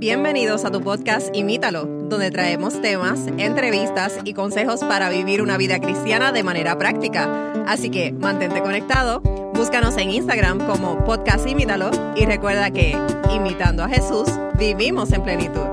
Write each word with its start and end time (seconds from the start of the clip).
Bienvenidos 0.00 0.64
a 0.64 0.70
tu 0.70 0.80
podcast 0.80 1.28
Imítalo, 1.36 1.84
donde 1.84 2.30
traemos 2.30 2.80
temas, 2.80 3.26
entrevistas 3.36 4.18
y 4.24 4.32
consejos 4.32 4.80
para 4.80 5.10
vivir 5.10 5.42
una 5.42 5.58
vida 5.58 5.78
cristiana 5.78 6.32
de 6.32 6.42
manera 6.42 6.78
práctica. 6.78 7.52
Así 7.66 7.90
que 7.90 8.10
mantente 8.10 8.62
conectado, 8.62 9.20
búscanos 9.52 9.98
en 9.98 10.08
Instagram 10.08 10.66
como 10.66 11.04
podcast 11.04 11.46
Imítalo 11.46 11.90
y 12.16 12.24
recuerda 12.24 12.70
que, 12.70 12.96
imitando 13.30 13.84
a 13.84 13.90
Jesús, 13.90 14.26
vivimos 14.58 15.12
en 15.12 15.22
plenitud. 15.22 15.66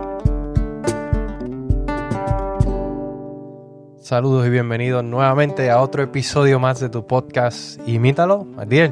Saludos 4.01 4.45
y 4.45 4.49
bienvenidos 4.49 5.05
nuevamente 5.05 5.71
a 5.71 5.79
otro 5.79 6.03
episodio 6.03 6.59
más 6.59 6.81
de 6.81 6.89
tu 6.89 7.07
podcast 7.07 7.79
Imítalo. 7.87 8.45
Adiel, 8.57 8.91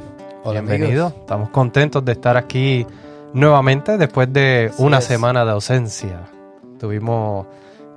bienvenido. 0.50 1.14
Estamos 1.20 1.50
contentos 1.50 2.06
de 2.06 2.14
estar 2.14 2.38
aquí 2.38 2.88
nuevamente 3.36 3.98
después 3.98 4.32
de 4.32 4.72
una 4.78 5.02
semana 5.02 5.46
de 5.46 5.52
ausencia. 5.52 6.22
Tuvimos 6.80 7.46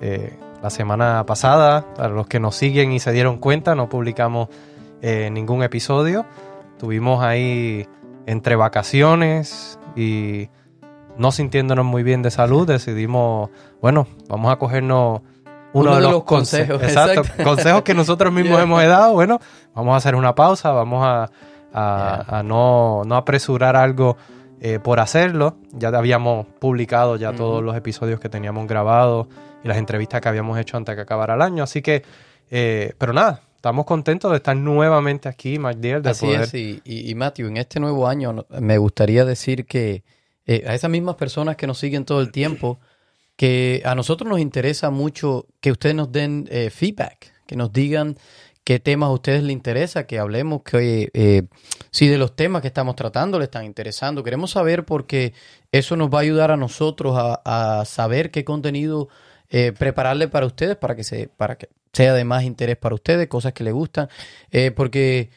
eh, 0.01 0.37
la 0.63 0.69
semana 0.69 1.25
pasada, 1.25 1.95
para 1.95 2.09
los 2.09 2.27
que 2.27 2.41
nos 2.41 2.57
siguen 2.57 2.93
y 2.93 2.99
se 2.99 3.13
dieron 3.13 3.39
cuenta, 3.39 3.77
no 3.77 3.89
publicamos 3.89 4.49
eh, 5.01 5.31
ningún 5.31 5.63
episodio. 5.63 6.27
Tuvimos 6.77 7.23
ahí 7.23 7.87
entre 8.27 8.57
vacaciones 8.57 9.79
y 9.95 10.49
no 11.17 11.31
sintiéndonos 11.31 11.85
muy 11.85 12.03
bien 12.03 12.21
de 12.23 12.33
salud, 12.33 12.67
decidimos, 12.67 13.51
bueno, 13.81 14.09
vamos 14.29 14.53
a 14.53 14.57
cogernos 14.57 15.23
uno, 15.73 15.95
de, 15.95 16.03
los, 16.03 16.25
consejos. 16.25 16.83
Exacto, 16.83 17.23
consejos 17.45 17.83
que 17.83 17.95
nosotros 17.95 18.33
mismos 18.33 18.61
hemos 18.61 18.83
dado. 18.83 19.13
Bueno, 19.13 19.39
vamos 19.73 19.95
a 19.95 19.97
hacer 19.99 20.17
una 20.17 20.35
pausa, 20.35 20.73
vamos 20.73 21.07
a, 21.73 22.43
no, 22.43 23.03
no 23.05 23.17
apresurar 23.17 23.77
algo 23.77 24.17
eh, 24.61 24.79
por 24.83 25.01
hacerlo. 25.01 25.57
Ya 25.73 25.89
habíamos 25.89 26.47
publicado 26.59 27.17
ya 27.17 27.33
todos 27.33 27.63
los 27.63 27.77
episodios 27.77 28.19
que 28.19 28.29
teníamos 28.29 28.67
grabados 28.67 29.29
y 29.63 29.69
las 29.69 29.79
entrevistas 29.79 30.21
que 30.21 30.29
habíamos 30.29 30.59
hecho 30.59 30.77
antes 30.77 30.93
de 30.93 30.97
que 30.97 31.03
acabara 31.03 31.35
el 31.35 31.43
año. 31.43 31.63
Así 31.63 31.83
que, 31.83 32.03
eh, 32.51 32.93
pero 32.99 33.13
nada, 33.13 33.43
estamos 33.55 33.85
contentos 33.85 34.31
de 34.31 34.39
estar 34.39 34.57
nuevamente 34.57 35.29
aquí, 35.29 35.59
Mike 35.59 36.01
De 36.01 36.11
Así 36.11 36.31
es, 36.31 36.55
y, 36.55 36.81
y, 36.85 37.15
Matthew, 37.15 37.49
en 37.49 37.57
este 37.59 37.79
nuevo 37.79 38.09
año 38.09 38.47
me 38.61 38.79
gustaría 38.79 39.25
decir 39.25 39.65
que 39.65 40.03
eh, 40.47 40.65
a 40.67 40.75
esas 40.75 40.91
mismas 40.91 41.15
personas 41.15 41.57
que 41.57 41.67
nos 41.67 41.79
siguen 41.79 42.05
todo 42.05 42.21
el 42.21 42.33
tiempo, 42.33 42.81
que 43.37 43.83
a 43.85 43.95
nosotros 43.95 44.29
nos 44.29 44.41
interesa 44.41 44.91
mucho 44.91 45.47
que 45.61 45.71
ustedes 45.71 45.95
nos 45.95 46.11
den 46.11 46.49
feedback, 46.73 47.33
que 47.47 47.55
nos 47.55 47.73
digan 47.73 48.17
qué 48.69 48.79
temas 48.79 49.07
a 49.07 49.13
ustedes 49.13 49.43
les 49.43 49.55
interesa 49.55 50.07
que 50.07 50.19
hablemos, 50.19 50.61
que 50.63 51.09
eh, 51.15 51.45
si 51.91 52.07
de 52.07 52.19
los 52.19 52.37
temas 52.37 52.61
que 52.61 52.69
estamos 52.69 52.97
tratando 52.97 53.39
les 53.39 53.47
están 53.47 53.65
interesando. 53.65 54.23
Queremos 54.23 54.51
saber 54.51 54.85
porque 54.85 55.33
eso 55.73 55.97
nos 55.97 56.11
va 56.11 56.19
a 56.19 56.21
ayudar 56.21 56.51
a 56.51 56.59
nosotros 56.59 57.15
a, 57.19 57.83
saber 57.87 58.31
qué 58.31 58.45
contenido 58.45 59.09
eh, 59.49 59.73
prepararle 59.73 60.29
para 60.29 60.45
ustedes 60.45 60.77
para 60.77 60.95
que, 60.95 61.03
se, 61.03 61.29
para 61.29 61.57
que 61.57 61.71
sea 61.95 62.13
de 62.13 62.25
más 62.25 62.45
interés 62.45 62.77
para 62.77 62.95
ustedes, 62.95 63.27
cosas 63.27 63.55
que 63.55 63.65
les 63.65 63.73
gustan, 63.73 64.11
eh, 64.51 64.71
porque 64.71 65.31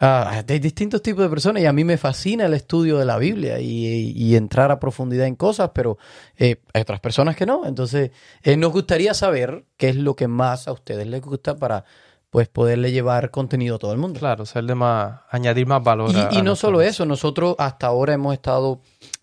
ah, 0.00 0.42
hay 0.48 0.58
distintos 0.58 1.02
tipos 1.02 1.22
de 1.22 1.30
personas 1.30 1.62
y 1.62 1.66
a 1.66 1.72
mí 1.72 1.84
me 1.84 1.98
fascina 1.98 2.46
el 2.46 2.54
estudio 2.54 2.98
de 2.98 3.04
la 3.04 3.16
Biblia 3.16 3.60
y, 3.60 4.34
entrar 4.34 4.72
a 4.72 4.80
profundidad 4.80 5.28
en 5.28 5.36
cosas, 5.36 5.70
pero 5.72 5.98
hay 6.36 6.56
otras 6.74 6.98
personas 6.98 7.36
que 7.36 7.46
no. 7.46 7.64
Entonces, 7.64 8.10
nos 8.58 8.72
gustaría 8.72 9.14
saber 9.14 9.66
qué 9.76 9.90
es 9.90 9.94
lo 9.94 10.16
que 10.16 10.26
más 10.26 10.66
a 10.66 10.72
ustedes 10.72 11.06
les 11.06 11.20
gusta 11.20 11.54
para 11.54 11.84
pues 12.32 12.48
poderle 12.48 12.92
llevar 12.92 13.30
contenido 13.30 13.76
a 13.76 13.78
todo 13.78 13.92
el 13.92 13.98
mundo. 13.98 14.18
Claro, 14.18 14.46
ser 14.46 14.64
de 14.64 14.74
más, 14.74 15.20
añadir 15.28 15.66
más 15.66 15.82
valor. 15.82 16.10
Y, 16.32 16.38
y 16.38 16.42
no 16.42 16.56
solo 16.56 16.80
eso, 16.80 17.04
nosotros 17.04 17.54
hasta 17.58 17.88
ahora 17.88 18.14
hemos 18.14 18.32
estado 18.32 18.80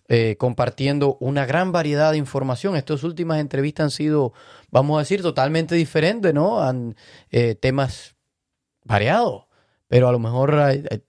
eh, 0.08 0.36
compartiendo 0.38 1.16
una 1.18 1.44
gran 1.44 1.72
variedad 1.72 2.12
de 2.12 2.18
información. 2.18 2.76
Estas 2.76 3.02
últimas 3.02 3.40
entrevistas 3.40 3.82
han 3.82 3.90
sido, 3.90 4.32
vamos 4.70 4.96
a 4.96 5.00
decir, 5.00 5.22
totalmente 5.22 5.74
diferentes, 5.74 6.32
¿no? 6.32 6.62
Han 6.62 6.94
eh, 7.32 7.56
temas 7.56 8.14
variados. 8.84 9.46
Pero 9.88 10.06
a 10.06 10.12
lo 10.12 10.20
mejor 10.20 10.54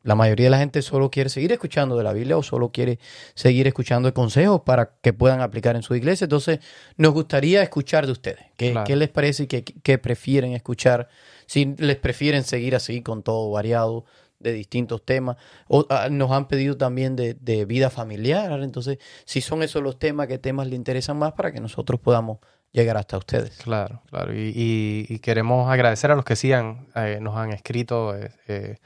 la 0.01 0.16
mayoría 0.16 0.47
de 0.47 0.50
la 0.50 0.57
gente 0.57 0.81
solo 0.81 1.12
quiere 1.12 1.29
seguir 1.29 1.51
escuchando 1.51 1.95
de 1.97 2.03
la 2.03 2.13
Biblia 2.13 2.35
o 2.35 2.41
solo 2.41 2.72
quiere 2.72 2.97
seguir 3.35 3.68
escuchando 3.68 4.12
consejos 4.12 4.62
para 4.62 4.95
que 5.03 5.13
puedan 5.13 5.41
aplicar 5.41 5.75
en 5.75 5.83
su 5.83 5.94
iglesia. 5.94 6.25
Entonces, 6.25 6.62
nos 6.97 7.13
gustaría 7.13 7.62
escuchar 7.62 8.07
de 8.07 8.12
ustedes. 8.12 8.44
¿Qué, 8.57 8.75
¿qué 8.88 8.95
les 8.95 9.09
parece 9.09 9.44
y 9.44 9.47
qué, 9.47 9.63
qué 9.63 10.00
prefieren 10.00 10.53
escuchar 10.53 11.09
si 11.51 11.75
les 11.79 11.97
prefieren 11.97 12.45
seguir 12.45 12.78
así 12.78 13.01
con 13.01 13.23
todo 13.23 13.51
variado 13.51 14.06
de 14.39 14.53
distintos 14.53 15.03
temas. 15.03 15.35
O, 15.67 15.85
ah, 15.89 16.07
nos 16.09 16.31
han 16.31 16.47
pedido 16.47 16.78
también 16.78 17.17
de, 17.17 17.66
vida 17.66 17.89
familiar. 17.89 18.50
Entonces, 18.62 19.00
si 19.25 19.41
son 19.41 19.62
esos 19.62 19.84
los 19.84 20.00
temas, 20.00 20.28
¿qué 20.28 20.38
temas 20.38 20.67
les 20.67 20.78
interesan 20.78 21.19
más 21.19 21.34
para 21.34 21.51
que 21.51 21.59
nosotros 21.59 22.00
podamos 22.00 22.38
llegar 22.72 22.95
hasta 22.95 23.17
ustedes? 23.17 23.57
Claro, 23.57 24.01
claro. 24.09 24.31
Y, 24.34 25.19
queremos 25.22 25.69
agradecer 25.69 26.09
a 26.12 26.16
los 26.16 26.23
que 26.23 26.38
sí 26.38 26.53
eh, 26.53 27.19
nos 27.19 27.35
han 27.35 27.51
escrito. 27.51 28.16
Eh, 28.16 28.78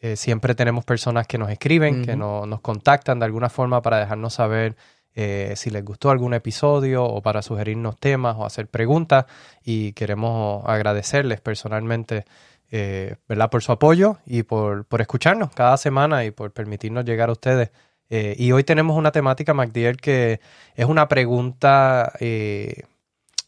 eh, 0.00 0.16
siempre 0.16 0.56
tenemos 0.56 0.84
personas 0.84 1.28
que 1.28 1.38
nos 1.38 1.50
escriben, 1.50 2.04
que 2.04 2.16
nos 2.16 2.60
contactan 2.62 3.20
de 3.20 3.26
alguna 3.26 3.48
forma 3.48 3.80
para 3.80 4.00
dejarnos 4.00 4.34
saber 4.34 4.74
eh, 5.14 5.54
si 5.56 5.70
les 5.70 5.84
gustó 5.84 6.10
algún 6.10 6.34
episodio 6.34 7.04
o 7.04 7.20
para 7.20 7.42
sugerirnos 7.42 7.98
temas 7.98 8.36
o 8.38 8.46
hacer 8.46 8.68
preguntas 8.68 9.26
y 9.64 9.92
queremos 9.92 10.64
agradecerles 10.66 11.40
personalmente 11.40 12.24
eh, 12.70 13.16
¿verdad? 13.28 13.50
por 13.50 13.62
su 13.62 13.72
apoyo 13.72 14.18
y 14.24 14.44
por, 14.44 14.86
escucharnos 15.00 15.50
cada 15.50 15.76
semana 15.76 16.24
y 16.24 16.30
por 16.30 16.52
permitirnos 16.52 17.04
llegar 17.04 17.28
a 17.28 17.32
ustedes. 17.32 17.70
Eh, 18.08 18.36
y 18.38 18.52
hoy 18.52 18.62
tenemos 18.64 18.96
una 18.96 19.10
temática, 19.10 19.52
MacDiel, 19.52 19.96
que 19.96 20.40
es 20.74 20.84
una 20.86 21.08
pregunta 21.08 22.12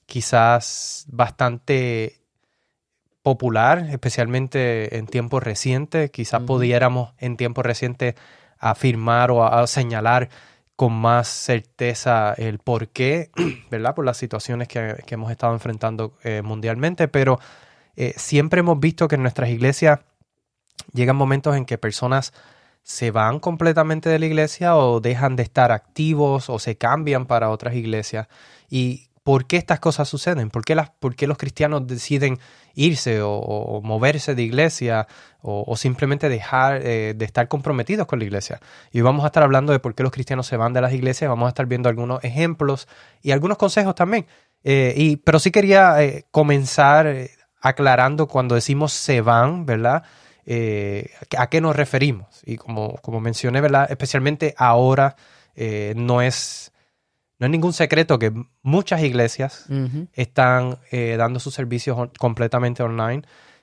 quizás 0.06 1.06
bastante 1.08 2.20
popular, 3.22 3.86
especialmente 3.90 4.98
en 4.98 5.06
tiempos 5.06 5.42
recientes. 5.42 6.10
Quizás 6.10 6.42
pudiéramos 6.42 7.14
en 7.18 7.36
tiempos 7.36 7.64
recientes 7.64 8.14
afirmar 8.58 9.30
o 9.30 9.44
a 9.44 9.66
señalar 9.66 10.28
con 10.82 10.94
más 10.94 11.28
certeza 11.28 12.34
el 12.36 12.58
por 12.58 12.88
qué, 12.88 13.30
¿verdad? 13.70 13.94
Por 13.94 14.04
las 14.04 14.16
situaciones 14.16 14.66
que, 14.66 14.96
hemos 15.06 15.30
estado 15.30 15.52
enfrentando 15.52 16.18
eh, 16.24 16.42
mundialmente, 16.42 17.06
pero 17.06 17.38
eh, 17.94 18.14
siempre 18.16 18.58
hemos 18.58 18.80
visto 18.80 19.06
que 19.06 19.14
en 19.14 19.22
nuestras 19.22 19.50
iglesias 19.50 20.00
llegan 20.92 21.14
momentos 21.14 21.54
en 21.54 21.66
que 21.66 21.78
personas 21.78 22.32
se 22.82 23.12
van 23.12 23.38
completamente 23.38 24.08
de 24.08 24.18
la 24.18 24.26
iglesia 24.26 24.76
o 24.76 24.98
dejan 24.98 25.36
de 25.36 25.44
estar 25.44 25.70
activos 25.70 26.50
o 26.50 26.58
se 26.58 26.76
cambian 26.76 27.26
para 27.26 27.50
otras 27.50 27.76
iglesias. 27.76 28.26
Y 28.68 29.06
¿Por 29.22 29.46
qué 29.46 29.56
estas 29.56 29.78
cosas 29.78 30.08
suceden? 30.08 30.50
¿Por 30.50 30.64
qué, 30.64 30.74
las, 30.74 30.90
los 31.00 31.38
cristianos 31.38 31.86
deciden 31.86 32.40
irse 32.74 33.20
o, 33.22 33.80
moverse 33.84 34.34
de 34.34 34.42
iglesia 34.42 35.06
o, 35.40 35.76
simplemente 35.76 36.28
dejar 36.28 36.80
eh, 36.82 37.14
de 37.16 37.24
estar 37.24 37.46
comprometidos 37.46 38.08
con 38.08 38.18
la 38.18 38.24
iglesia? 38.24 38.60
Y 38.90 38.98
hoy 38.98 39.02
vamos 39.02 39.22
a 39.22 39.28
estar 39.28 39.44
hablando 39.44 39.72
de 39.72 39.78
por 39.78 39.94
qué 39.94 40.02
los 40.02 40.10
cristianos 40.10 40.48
se 40.48 40.56
van 40.56 40.72
de 40.72 40.80
las 40.80 40.92
iglesias, 40.92 41.28
vamos 41.28 41.46
a 41.46 41.50
estar 41.50 41.66
viendo 41.66 41.88
algunos 41.88 42.22
ejemplos 42.24 42.88
y 43.22 43.30
algunos 43.30 43.58
consejos 43.58 43.94
también. 43.94 44.26
Eh, 44.64 44.94
y, 44.96 45.16
pero 45.18 45.38
sí 45.38 45.52
quería 45.52 46.02
eh, 46.02 46.26
comenzar 46.32 47.14
aclarando 47.60 48.26
cuando 48.26 48.56
decimos 48.56 48.92
se 48.92 49.20
van, 49.20 49.66
¿verdad? 49.66 50.02
¿A 51.38 51.46
qué 51.46 51.60
nos 51.60 51.76
referimos? 51.76 52.42
Y 52.44 52.56
como, 52.56 52.96
como 53.02 53.20
mencioné, 53.20 53.60
¿verdad? 53.60 53.86
Especialmente 53.88 54.52
ahora 54.58 55.14
no 55.94 56.22
es 56.22 56.71
no 57.42 57.46
es 57.46 57.50
ningún 57.50 57.72
secreto 57.72 58.20
que 58.20 58.32
muchas 58.62 59.02
iglesias 59.02 59.66
están 60.12 60.78
eh, 60.92 61.16
dando 61.18 61.40
sus 61.40 61.52
servicios 61.52 61.98
completamente 62.16 62.84
online. 62.84 63.22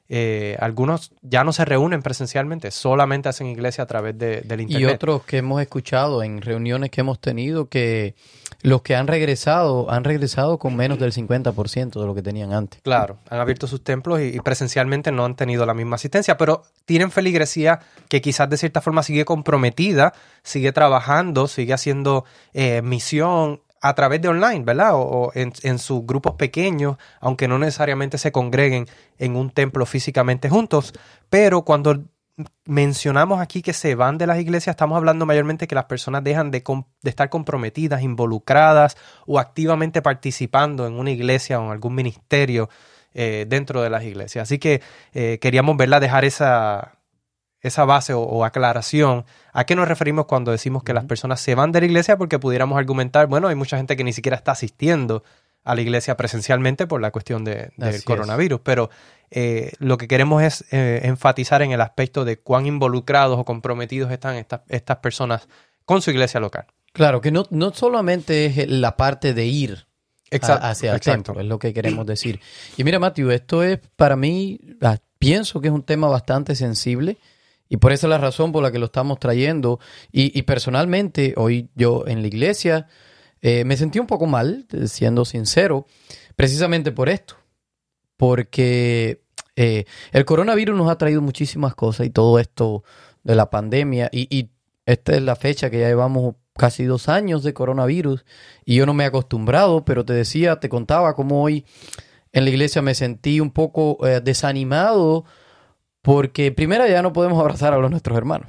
Eh, 0.09 0.57
algunos 0.59 1.13
ya 1.21 1.45
no 1.45 1.53
se 1.53 1.63
reúnen 1.63 2.01
presencialmente, 2.01 2.71
solamente 2.71 3.29
hacen 3.29 3.47
iglesia 3.47 3.85
a 3.85 3.87
través 3.87 4.17
de, 4.17 4.41
del 4.41 4.61
Internet. 4.61 4.89
Y 4.89 4.93
otros 4.93 5.23
que 5.23 5.37
hemos 5.37 5.61
escuchado 5.61 6.23
en 6.23 6.41
reuniones 6.41 6.89
que 6.89 6.99
hemos 6.99 7.21
tenido 7.21 7.69
que 7.69 8.15
los 8.63 8.81
que 8.81 8.97
han 8.97 9.07
regresado 9.07 9.89
han 9.89 10.03
regresado 10.03 10.57
con 10.57 10.75
menos 10.75 10.99
del 10.99 11.13
50% 11.13 12.01
de 12.01 12.05
lo 12.05 12.13
que 12.13 12.21
tenían 12.21 12.51
antes. 12.51 12.81
Claro, 12.81 13.19
han 13.29 13.39
abierto 13.39 13.65
sus 13.65 13.81
templos 13.81 14.19
y, 14.19 14.41
presencialmente 14.41 15.13
no 15.13 15.23
han 15.23 15.37
tenido 15.37 15.65
la 15.65 15.73
misma 15.73 15.95
asistencia, 15.95 16.35
pero 16.35 16.63
tienen 16.83 17.11
feligresía 17.11 17.79
que 18.09 18.19
quizás 18.19 18.49
de 18.49 18.57
cierta 18.57 18.81
forma 18.81 19.03
sigue 19.03 19.23
comprometida, 19.23 20.11
sigue 20.43 20.73
trabajando, 20.73 21.47
sigue 21.47 21.71
haciendo 21.71 22.25
eh, 22.51 22.81
misión 22.81 23.61
a 23.81 23.93
través 23.93 24.21
de 24.21 24.27
online, 24.27 24.63
¿verdad? 24.63 24.91
O, 24.93 25.31
en, 25.33 25.79
sus 25.79 26.05
grupos 26.05 26.33
pequeños, 26.33 26.97
aunque 27.19 27.47
no 27.47 27.59
necesariamente 27.59 28.17
se 28.17 28.31
congreguen 28.31 28.87
en 29.17 29.35
un 29.35 29.51
templo 29.51 29.85
físicamente 29.85 30.49
juntos. 30.49 30.93
Pero 31.29 31.63
cuando 31.63 32.03
mencionamos 32.65 33.41
aquí 33.41 33.61
que 33.61 33.73
se 33.73 33.95
van 33.95 34.17
de 34.17 34.27
las 34.27 34.39
iglesias, 34.39 34.73
estamos 34.73 34.97
hablando 34.97 35.25
mayormente 35.25 35.67
que 35.67 35.75
las 35.75 35.85
personas 35.85 36.23
dejan 36.23 36.51
de, 36.51 36.63
estar 37.03 37.29
comprometidas, 37.29 38.01
involucradas 38.01 38.97
o 39.25 39.39
activamente 39.39 40.01
participando 40.01 40.87
en 40.87 40.93
una 40.93 41.11
iglesia 41.11 41.59
o 41.59 41.65
en 41.65 41.71
algún 41.71 41.95
ministerio 41.95 42.69
eh, 43.13 43.45
dentro 43.47 43.81
de 43.81 43.89
las 43.89 44.03
iglesias. 44.03 44.43
Así 44.43 44.59
que 44.59 44.81
eh, 45.13 45.39
queríamos 45.41 45.75
verla 45.77 45.99
dejar 45.99 46.25
esa, 46.25 46.98
esa 47.61 47.85
base 47.85 48.13
o, 48.13 48.45
aclaración, 48.45 49.25
¿a 49.51 49.65
qué 49.65 49.75
nos 49.75 49.87
referimos 49.87 50.25
cuando 50.25 50.51
decimos 50.51 50.83
que 50.83 50.93
las 50.93 51.05
personas 51.05 51.41
se 51.41 51.55
van 51.55 51.71
de 51.71 51.81
la 51.81 51.85
iglesia? 51.87 52.17
Porque 52.17 52.39
pudiéramos 52.39 52.77
argumentar, 52.77 53.27
bueno, 53.27 53.47
hay 53.47 53.55
mucha 53.55 53.77
gente 53.77 53.97
que 53.97 54.03
ni 54.03 54.13
siquiera 54.13 54.37
está 54.37 54.53
asistiendo 54.53 55.23
a 55.63 55.75
la 55.75 55.81
iglesia 55.81 56.15
presencialmente 56.15 56.87
por 56.87 57.01
la 57.01 57.11
cuestión 57.11 57.43
de, 57.43 57.71
del 57.75 58.03
coronavirus, 58.03 58.61
pero 58.63 58.89
eh, 59.29 59.73
lo 59.79 59.97
que 59.97 60.07
queremos 60.07 60.41
es 60.41 60.65
eh, 60.71 61.01
enfatizar 61.03 61.61
en 61.61 61.71
el 61.71 61.81
aspecto 61.81 62.23
de 62.23 62.39
cuán 62.39 62.65
involucrados 62.65 63.37
o 63.37 63.45
comprometidos 63.45 64.11
están 64.11 64.35
estas, 64.35 64.61
estas 64.69 64.97
personas 64.97 65.47
con 65.85 66.01
su 66.01 66.11
iglesia 66.11 66.39
local. 66.39 66.65
Claro, 66.93 67.21
que 67.21 67.31
no, 67.31 67.45
no 67.49 67.73
solamente 67.73 68.45
es 68.45 68.69
la 68.69 68.95
parte 68.95 69.33
de 69.33 69.45
ir 69.45 69.87
hacia 70.31 70.93
el 70.93 70.99
templo, 70.99 71.39
es 71.39 71.45
lo 71.45 71.59
que 71.59 71.73
queremos 71.73 72.05
decir. 72.05 72.39
Y 72.77 72.83
mira, 72.83 72.99
Matthew, 72.99 73.31
esto 73.31 73.63
es 73.63 73.79
para 73.95 74.15
mí, 74.15 74.59
ah, 74.81 74.97
pienso 75.17 75.59
que 75.61 75.67
es 75.67 75.73
un 75.73 75.83
tema 75.83 76.07
bastante 76.07 76.55
sensible 76.55 77.17
y 77.69 77.77
por 77.77 77.91
esa 77.91 78.07
es 78.07 78.09
la 78.09 78.17
razón 78.17 78.51
por 78.51 78.63
la 78.63 78.71
que 78.71 78.79
lo 78.79 78.87
estamos 78.87 79.19
trayendo. 79.19 79.79
Y, 80.11 80.41
personalmente, 80.41 81.35
hoy 81.37 81.69
yo 81.75 82.03
en 82.07 82.21
la 82.21 82.27
iglesia 82.27 82.87
eh, 83.41 83.63
me 83.63 83.77
sentí 83.77 83.99
un 83.99 84.07
poco 84.07 84.25
mal, 84.25 84.65
siendo 84.87 85.23
sincero, 85.23 85.85
precisamente 86.35 86.91
por 86.91 87.09
esto. 87.09 87.35
Porque 88.17 89.21
eh, 89.55 89.85
el 90.11 90.25
coronavirus 90.25 90.75
nos 90.75 90.89
ha 90.89 90.97
traído 90.97 91.21
muchísimas 91.21 91.75
cosas 91.75 92.07
y 92.07 92.09
todo 92.09 92.39
esto 92.39 92.83
de 93.23 93.35
la 93.35 93.51
pandemia. 93.51 94.09
Y, 94.11 94.27
y 94.35 94.49
esta 94.87 95.15
es 95.15 95.21
la 95.21 95.35
fecha 95.35 95.69
que 95.69 95.79
ya 95.79 95.89
llevamos 95.89 96.35
casi 96.57 96.85
dos 96.85 97.07
años 97.07 97.43
de 97.43 97.53
coronavirus 97.53 98.25
y 98.65 98.75
yo 98.75 98.85
no 98.85 98.93
me 98.93 99.03
he 99.03 99.07
acostumbrado, 99.07 99.85
pero 99.85 100.03
te 100.03 100.13
decía, 100.13 100.59
te 100.59 100.69
contaba 100.69 101.15
cómo 101.15 101.43
hoy 101.43 101.65
en 102.31 102.43
la 102.43 102.49
iglesia 102.49 102.81
me 102.81 102.95
sentí 102.95 103.39
un 103.39 103.51
poco 103.51 104.05
eh, 104.05 104.21
desanimado 104.21 105.25
porque 106.01 106.51
primero 106.51 106.87
ya 106.87 107.01
no 107.01 107.13
podemos 107.13 107.39
abrazar 107.39 107.73
a 107.73 107.77
los 107.77 107.91
nuestros 107.91 108.17
hermanos. 108.17 108.47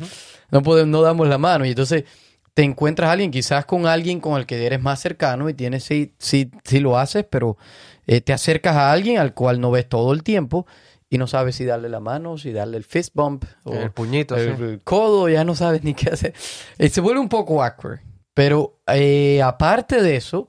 no, 0.50 0.62
podemos, 0.62 0.88
no 0.88 1.02
damos 1.02 1.28
la 1.28 1.38
mano. 1.38 1.64
Y 1.64 1.70
entonces 1.70 2.04
te 2.54 2.62
encuentras 2.62 3.08
a 3.08 3.12
alguien, 3.12 3.30
quizás 3.30 3.64
con 3.64 3.86
alguien 3.86 4.20
con 4.20 4.38
el 4.38 4.46
que 4.46 4.64
eres 4.64 4.80
más 4.80 5.00
cercano 5.00 5.48
y 5.48 5.54
tienes, 5.54 5.84
sí, 5.84 6.14
sí, 6.18 6.50
sí 6.64 6.80
lo 6.80 6.98
haces, 6.98 7.24
pero 7.28 7.56
eh, 8.06 8.20
te 8.20 8.32
acercas 8.32 8.76
a 8.76 8.92
alguien 8.92 9.18
al 9.18 9.34
cual 9.34 9.60
no 9.60 9.70
ves 9.70 9.88
todo 9.88 10.12
el 10.12 10.22
tiempo 10.22 10.66
y 11.08 11.18
no 11.18 11.26
sabes 11.26 11.56
si 11.56 11.64
darle 11.64 11.88
la 11.88 12.00
mano, 12.00 12.38
si 12.38 12.52
darle 12.52 12.76
el 12.76 12.84
fist 12.84 13.14
bump 13.14 13.44
o 13.64 13.74
el 13.74 13.90
puñito, 13.90 14.36
el, 14.36 14.80
codo, 14.82 15.28
ya 15.28 15.44
no 15.44 15.54
sabes 15.54 15.82
ni 15.82 15.94
qué 15.94 16.10
hacer. 16.10 16.34
Eh, 16.78 16.88
se 16.88 17.00
vuelve 17.00 17.20
un 17.20 17.28
poco 17.28 17.62
awkward. 17.62 18.00
Pero 18.34 18.80
eh, 18.86 19.42
aparte 19.42 20.00
de 20.00 20.16
eso, 20.16 20.48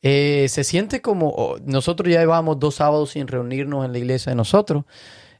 se 0.00 0.64
siente 0.64 1.00
como 1.00 1.28
oh, 1.28 1.58
nosotros 1.64 2.12
ya 2.12 2.18
llevamos 2.18 2.58
dos 2.58 2.76
sábados 2.76 3.10
sin 3.10 3.28
reunirnos 3.28 3.84
en 3.84 3.92
la 3.92 3.98
iglesia 3.98 4.30
de 4.30 4.36
nosotros. 4.36 4.84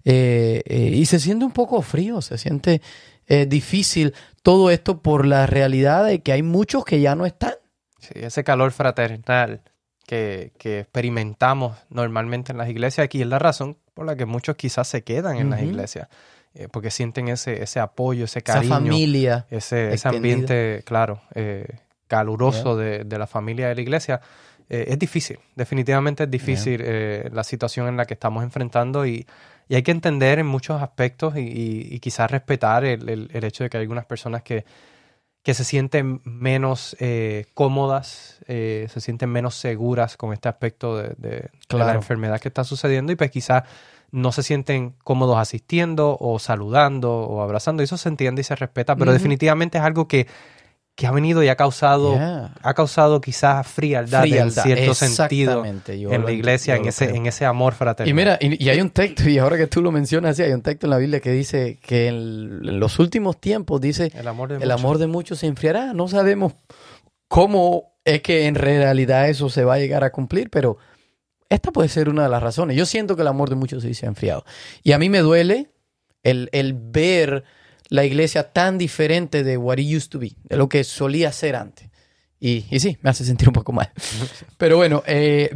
Eh, 0.04 0.62
eh, 0.66 0.90
y 0.94 1.06
se 1.06 1.20
siente 1.20 1.44
un 1.44 1.52
poco 1.52 1.80
frío, 1.82 2.20
se 2.22 2.38
siente 2.38 2.82
eh, 3.26 3.46
difícil 3.46 4.14
todo 4.42 4.70
esto 4.70 5.00
por 5.00 5.26
la 5.26 5.46
realidad 5.46 6.04
de 6.06 6.22
que 6.22 6.32
hay 6.32 6.42
muchos 6.42 6.84
que 6.84 7.00
ya 7.00 7.14
no 7.14 7.24
están. 7.26 7.54
Sí, 8.00 8.14
ese 8.16 8.42
calor 8.42 8.72
fraternal 8.72 9.62
que, 10.06 10.52
que 10.58 10.80
experimentamos 10.80 11.78
normalmente 11.88 12.50
en 12.50 12.58
las 12.58 12.68
iglesias, 12.68 13.04
aquí 13.04 13.22
es 13.22 13.28
la 13.28 13.38
razón 13.38 13.78
por 13.94 14.06
la 14.06 14.16
que 14.16 14.26
muchos 14.26 14.56
quizás 14.56 14.88
se 14.88 15.04
quedan 15.04 15.36
en 15.36 15.50
las 15.50 15.62
iglesias. 15.62 16.08
porque 16.72 16.90
sienten 16.90 17.28
ese, 17.28 17.62
ese 17.62 17.78
apoyo, 17.78 18.24
ese 18.24 18.42
cariño. 18.42 18.74
Esa 18.74 18.74
familia. 18.74 19.46
Ese, 19.50 19.92
ese 19.92 20.08
ambiente, 20.08 20.82
claro, 20.84 21.22
caluroso 22.08 22.76
de, 22.76 23.04
de, 23.04 23.18
la 23.18 23.26
familia 23.26 23.68
de 23.68 23.76
la 23.76 23.80
iglesia. 23.80 24.20
es 24.68 24.98
difícil, 24.98 25.38
definitivamente 25.54 26.24
es 26.24 26.30
difícil 26.30 26.84
la 27.32 27.44
situación 27.44 27.86
en 27.86 27.96
la 27.96 28.04
que 28.04 28.14
estamos 28.14 28.42
enfrentando 28.42 29.06
y 29.06 29.24
y 29.72 29.74
hay 29.74 29.82
que 29.82 29.90
entender 29.90 30.38
en 30.38 30.46
muchos 30.46 30.82
aspectos 30.82 31.32
y, 31.34 31.98
quizás 32.00 32.30
respetar 32.30 32.84
el, 32.84 33.30
hecho 33.32 33.64
de 33.64 33.70
que 33.70 33.78
hay 33.78 33.84
algunas 33.84 34.04
personas 34.04 34.42
que, 34.42 34.66
que 35.42 35.54
se 35.54 35.64
sienten 35.64 36.20
menos 36.24 36.94
eh, 37.00 37.46
cómodas, 37.54 38.40
eh, 38.48 38.86
se 38.92 39.00
sienten 39.00 39.30
menos 39.30 39.54
seguras 39.54 40.18
con 40.18 40.34
este 40.34 40.50
aspecto 40.50 40.98
de, 40.98 41.48
la 41.70 41.94
enfermedad 41.94 42.38
que 42.38 42.48
está 42.48 42.64
sucediendo 42.64 43.12
y 43.12 43.16
pues 43.16 43.30
quizás 43.30 43.62
no 44.10 44.30
se 44.30 44.42
sienten 44.42 44.90
cómodos 45.04 45.38
asistiendo 45.38 46.18
o 46.20 46.38
saludando 46.38 47.10
o 47.10 47.40
abrazando. 47.40 47.82
Eso 47.82 47.96
se 47.96 48.10
entiende 48.10 48.42
y 48.42 48.44
se 48.44 48.54
respeta, 48.54 48.94
pero 48.94 49.10
definitivamente 49.10 49.78
es 49.78 49.84
algo 49.84 50.06
que 50.06 50.26
que 50.94 51.06
ha 51.06 51.10
venido 51.10 51.42
y 51.42 51.48
ha 51.48 51.56
causado, 51.56 52.18
ha 52.18 52.74
causado 52.74 53.20
quizás 53.20 53.66
frialdad, 53.66 54.26
en 54.26 54.50
cierto 54.50 54.94
sentido 54.94 55.64
en 55.64 56.24
la 56.24 56.32
iglesia, 56.32 56.76
en 56.76 56.86
ese, 56.86 57.16
en 57.16 57.26
ese 57.26 57.46
amor 57.46 57.74
fraternal. 57.74 58.10
Y 58.10 58.12
mira, 58.12 58.38
y, 58.40 58.68
hay 58.68 58.80
un 58.80 58.90
texto, 58.90 59.28
y 59.28 59.38
ahora 59.38 59.56
que 59.56 59.66
tú 59.66 59.80
lo 59.80 59.90
mencionas, 59.90 60.36
sí, 60.36 60.42
hay 60.42 60.52
un 60.52 60.60
texto 60.60 60.86
en 60.86 60.90
la 60.90 60.98
Biblia 60.98 61.20
que 61.20 61.30
dice 61.30 61.78
que 61.82 62.08
en, 62.08 62.78
los 62.78 62.98
últimos 62.98 63.40
tiempos, 63.40 63.80
dice, 63.80 64.12
el 64.14 64.28
amor 64.28 64.50
de, 64.50 64.62
el 64.62 64.70
amor 64.70 64.98
de 64.98 65.06
muchos 65.06 65.38
se 65.38 65.46
enfriará. 65.46 65.94
No 65.94 66.08
sabemos 66.08 66.54
cómo 67.26 67.94
es 68.04 68.20
que 68.20 68.46
en 68.46 68.54
realidad 68.54 69.28
eso 69.30 69.48
se 69.48 69.64
va 69.64 69.74
a 69.74 69.78
llegar 69.78 70.04
a 70.04 70.12
cumplir, 70.12 70.50
pero 70.50 70.76
esta 71.48 71.70
puede 71.70 71.88
ser 71.88 72.10
una 72.10 72.24
de 72.24 72.28
las 72.28 72.42
razones. 72.42 72.76
Yo 72.76 72.84
siento 72.84 73.16
que 73.16 73.22
el 73.22 73.28
amor 73.28 73.48
de 73.48 73.56
muchos 73.56 73.82
sí 73.82 73.94
se 73.94 74.04
ha 74.04 74.08
enfriado. 74.10 74.44
Y 74.82 74.92
a 74.92 74.98
mí 74.98 75.08
me 75.08 75.20
duele 75.20 75.70
el, 76.22 76.50
el 76.52 76.74
ver 76.74 77.44
la 77.92 78.06
iglesia 78.06 78.50
tan 78.54 78.78
diferente 78.78 79.44
de 79.44 79.58
what 79.58 79.76
it 79.76 79.94
used 79.94 80.08
to 80.08 80.18
be, 80.18 80.32
de 80.44 80.56
lo 80.56 80.66
que 80.66 80.82
solía 80.82 81.30
ser 81.30 81.56
antes. 81.56 81.90
Y, 82.40 82.64
y 82.70 82.80
sí, 82.80 82.96
me 83.02 83.10
hace 83.10 83.22
sentir 83.22 83.48
un 83.48 83.52
poco 83.52 83.70
mal. 83.72 83.92
Pero 84.56 84.78
bueno, 84.78 85.02
eh, 85.06 85.54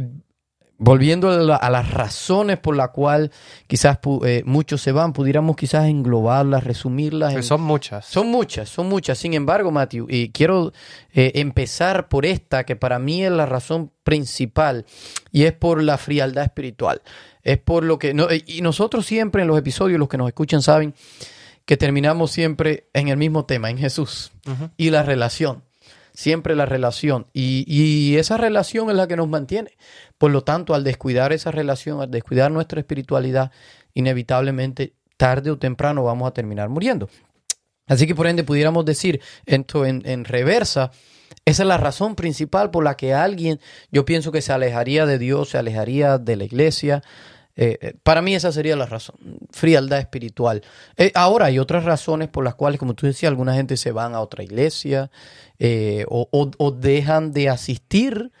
volviendo 0.77 1.31
a, 1.31 1.69
las 1.71 1.91
razones 1.91 2.59
por 2.59 2.75
las 2.75 2.89
cuales 2.89 3.31
quizás 3.65 3.97
eh, 4.23 4.43
muchos 4.45 4.81
se 4.83 4.91
van, 4.91 5.13
pudiéramos 5.13 5.55
quizás 5.55 5.87
englobarlas, 5.87 6.63
resumirlas. 6.63 7.43
son 7.43 7.61
muchas. 7.61 8.05
Son 8.05 8.27
muchas, 8.27 8.69
son 8.69 8.87
muchas. 8.87 9.17
Sin 9.17 9.33
embargo, 9.33 9.71
Matthew, 9.71 10.05
y 10.07 10.29
quiero 10.29 10.73
eh, 11.13 11.31
empezar 11.35 12.07
por 12.07 12.23
esta, 12.23 12.65
que 12.65 12.75
para 12.75 12.99
mí 12.99 13.25
es 13.25 13.31
la 13.31 13.47
razón 13.47 13.91
principal, 14.03 14.85
y 15.31 15.45
es 15.45 15.53
por 15.53 15.81
la 15.81 15.97
frialdad 15.97 16.43
espiritual. 16.43 17.01
Es 17.41 17.57
por 17.57 17.83
lo 17.83 17.97
que... 17.97 18.13
y 18.45 18.61
nosotros 18.61 19.07
siempre 19.07 19.41
en 19.41 19.47
los 19.47 19.57
episodios, 19.57 19.97
los 19.97 20.07
que 20.07 20.17
nos 20.17 20.27
escuchan 20.27 20.61
saben, 20.61 20.93
que 21.67 21.75
terminamos 21.75 22.31
siempre 22.31 22.87
en 22.93 23.09
el 23.09 23.17
mismo 23.17 23.45
tema, 23.45 23.69
en 23.69 23.77
Jesús 23.77 24.31
y 24.77 24.89
la 24.89 25.03
relación. 25.03 25.63
Siempre 26.13 26.55
la 26.55 26.65
relación. 26.65 27.27
Y, 27.33 28.15
esa 28.15 28.37
relación 28.37 28.89
es 28.89 28.95
la 28.95 29.05
que 29.05 29.17
nos 29.17 29.27
mantiene. 29.27 29.77
Por 30.17 30.31
lo 30.31 30.43
tanto, 30.43 30.73
al 30.73 30.85
descuidar 30.85 31.33
esa 31.33 31.51
relación, 31.51 32.01
al 32.01 32.09
descuidar 32.09 32.51
nuestra 32.51 32.79
espiritualidad, 32.79 33.51
inevitablemente, 33.93 34.93
tarde 35.17 35.51
o 35.51 35.59
temprano, 35.59 36.03
vamos 36.05 36.29
a 36.29 36.33
terminar 36.33 36.69
muriendo. 36.69 37.09
Así 37.85 38.07
que, 38.07 38.15
por 38.15 38.27
ende, 38.27 38.45
pudiéramos 38.45 38.85
decir 38.85 39.19
esto 39.45 39.85
en, 39.85 40.03
en 40.05 40.23
reversa. 40.23 40.91
Esa 41.43 41.63
es 41.63 41.67
la 41.67 41.77
razón 41.77 42.15
principal 42.15 42.71
por 42.71 42.85
la 42.85 42.95
que 42.95 43.13
alguien, 43.13 43.59
yo 43.91 44.05
pienso 44.05 44.31
que 44.31 44.41
se 44.41 44.53
alejaría 44.53 45.05
de 45.05 45.19
Dios, 45.19 45.49
se 45.49 45.57
alejaría 45.57 46.17
de 46.17 46.37
la 46.37 46.45
iglesia, 46.45 47.03
eh, 47.59 47.79
eh, 47.81 47.93
para 48.03 48.21
mí 48.21 48.35
esa 48.35 48.51
sería 48.51 48.75
la 48.75 48.85
razón, 48.85 49.15
frialdad 49.49 49.97
espiritual. 49.97 50.61
Eh, 50.95 51.11
ahora 51.15 51.47
hay 51.47 51.57
otras 51.57 51.83
razones 51.85 52.29
por 52.29 52.43
las 52.43 52.53
cuales, 52.53 52.79
como 52.79 52.93
tú 52.93 53.07
decías, 53.07 53.31
alguna 53.31 53.55
gente 53.55 53.77
se 53.77 53.91
van 53.91 54.13
a 54.13 54.21
otra 54.21 54.43
iglesia 54.43 55.09
o, 56.07 56.71
dejan 56.77 57.33
de 57.33 57.49
asistir. 57.49 58.31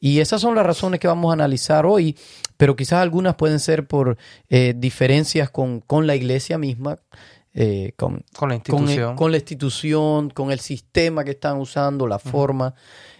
Y 0.00 0.20
esas 0.20 0.42
son 0.42 0.54
las 0.54 0.66
razones 0.66 1.00
que 1.00 1.08
vamos 1.08 1.30
a 1.30 1.32
analizar 1.32 1.86
hoy, 1.86 2.16
pero 2.58 2.76
quizás 2.76 3.00
algunas 3.00 3.34
pueden 3.36 3.58
ser 3.58 3.88
por 3.88 4.18
diferencias 4.76 5.50
con, 5.50 5.82
la 6.06 6.14
iglesia 6.14 6.58
misma, 6.58 6.98
con, 7.96 8.22
con, 8.36 8.48
la 8.50 8.54
institución. 8.54 9.16
Con, 9.16 9.32
la 9.32 9.38
institución, 9.38 10.30
con 10.30 10.52
el 10.52 10.60
sistema 10.60 11.24
que 11.24 11.32
están 11.32 11.56
usando, 11.56 12.06
la 12.06 12.18
forma, 12.18 12.74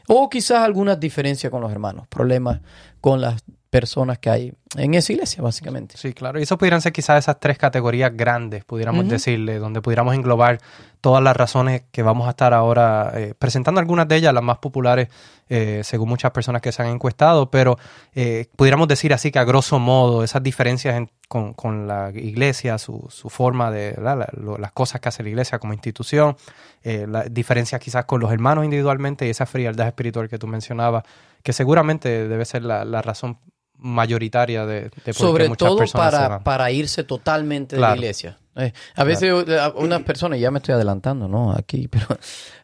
o 0.08 0.28
quizás 0.28 0.58
algunas 0.58 1.00
diferencias 1.00 1.50
con 1.50 1.62
los 1.62 1.72
hermanos, 1.72 2.06
problemas 2.06 2.60
con 3.00 3.20
las 3.20 3.42
personas 3.70 4.18
que 4.18 4.30
hay 4.30 4.52
en 4.76 4.94
esa 4.94 5.12
iglesia, 5.12 5.42
básicamente. 5.42 5.96
Sí, 5.96 6.12
claro. 6.12 6.38
Y 6.38 6.42
eso 6.42 6.56
pudieran 6.58 6.80
ser 6.80 6.92
quizás 6.92 7.18
esas 7.24 7.40
tres 7.40 7.58
categorías 7.58 8.14
grandes, 8.14 8.64
pudiéramos 8.64 9.08
decirle, 9.08 9.58
donde 9.58 9.80
pudiéramos 9.80 10.14
englobar 10.14 10.58
todas 11.00 11.22
las 11.22 11.36
razones 11.36 11.84
que 11.90 12.02
vamos 12.02 12.26
a 12.26 12.30
estar 12.30 12.52
ahora 12.52 13.12
eh, 13.14 13.34
presentando 13.38 13.80
algunas 13.80 14.08
de 14.08 14.16
ellas, 14.16 14.34
las 14.34 14.42
más 14.42 14.58
populares, 14.58 15.08
eh, 15.48 15.82
según 15.84 16.08
muchas 16.08 16.32
personas 16.32 16.60
que 16.60 16.72
se 16.72 16.82
han 16.82 16.88
encuestado, 16.88 17.50
pero 17.50 17.78
eh, 18.14 18.46
pudiéramos 18.56 18.88
decir 18.88 19.12
así 19.14 19.30
que 19.30 19.38
a 19.38 19.44
grosso 19.44 19.78
modo 19.78 20.24
esas 20.24 20.42
diferencias 20.42 21.08
con, 21.28 21.86
la 21.86 22.10
iglesia, 22.14 22.78
su, 22.78 23.06
su 23.10 23.28
forma 23.28 23.70
de 23.70 23.94
las 24.00 24.72
cosas 24.72 25.00
que 25.00 25.10
hace 25.10 25.22
la 25.22 25.28
iglesia 25.28 25.58
como 25.58 25.74
institución, 25.74 26.36
las 26.82 27.32
diferencias 27.32 27.80
quizás 27.82 28.06
con 28.06 28.18
los 28.20 28.32
hermanos 28.32 28.64
individualmente 28.64 29.26
y 29.26 29.30
esa 29.30 29.44
frialdad 29.44 29.88
espiritual 29.88 30.30
que 30.30 30.38
tú 30.38 30.46
mencionabas, 30.46 31.04
que 31.42 31.52
seguramente 31.52 32.28
debe 32.28 32.46
ser 32.46 32.62
la, 32.62 32.86
la 32.86 33.02
razón 33.02 33.38
mayoritaria 33.78 34.66
de, 34.66 34.90
de 35.04 35.12
Sobre 35.12 35.48
muchas 35.48 35.68
todo 35.68 35.84
para, 35.92 36.40
para 36.40 36.70
irse 36.70 37.04
totalmente 37.04 37.76
de 37.76 37.82
la 37.82 37.94
iglesia. 37.94 38.38
Eh, 38.56 38.72
a 38.96 39.04
veces 39.04 39.32
unas 39.76 40.02
personas, 40.02 40.40
ya 40.40 40.50
me 40.50 40.58
estoy 40.58 40.74
adelantando, 40.74 41.28
¿no? 41.28 41.52
Aquí, 41.52 41.86
pero 41.90 42.06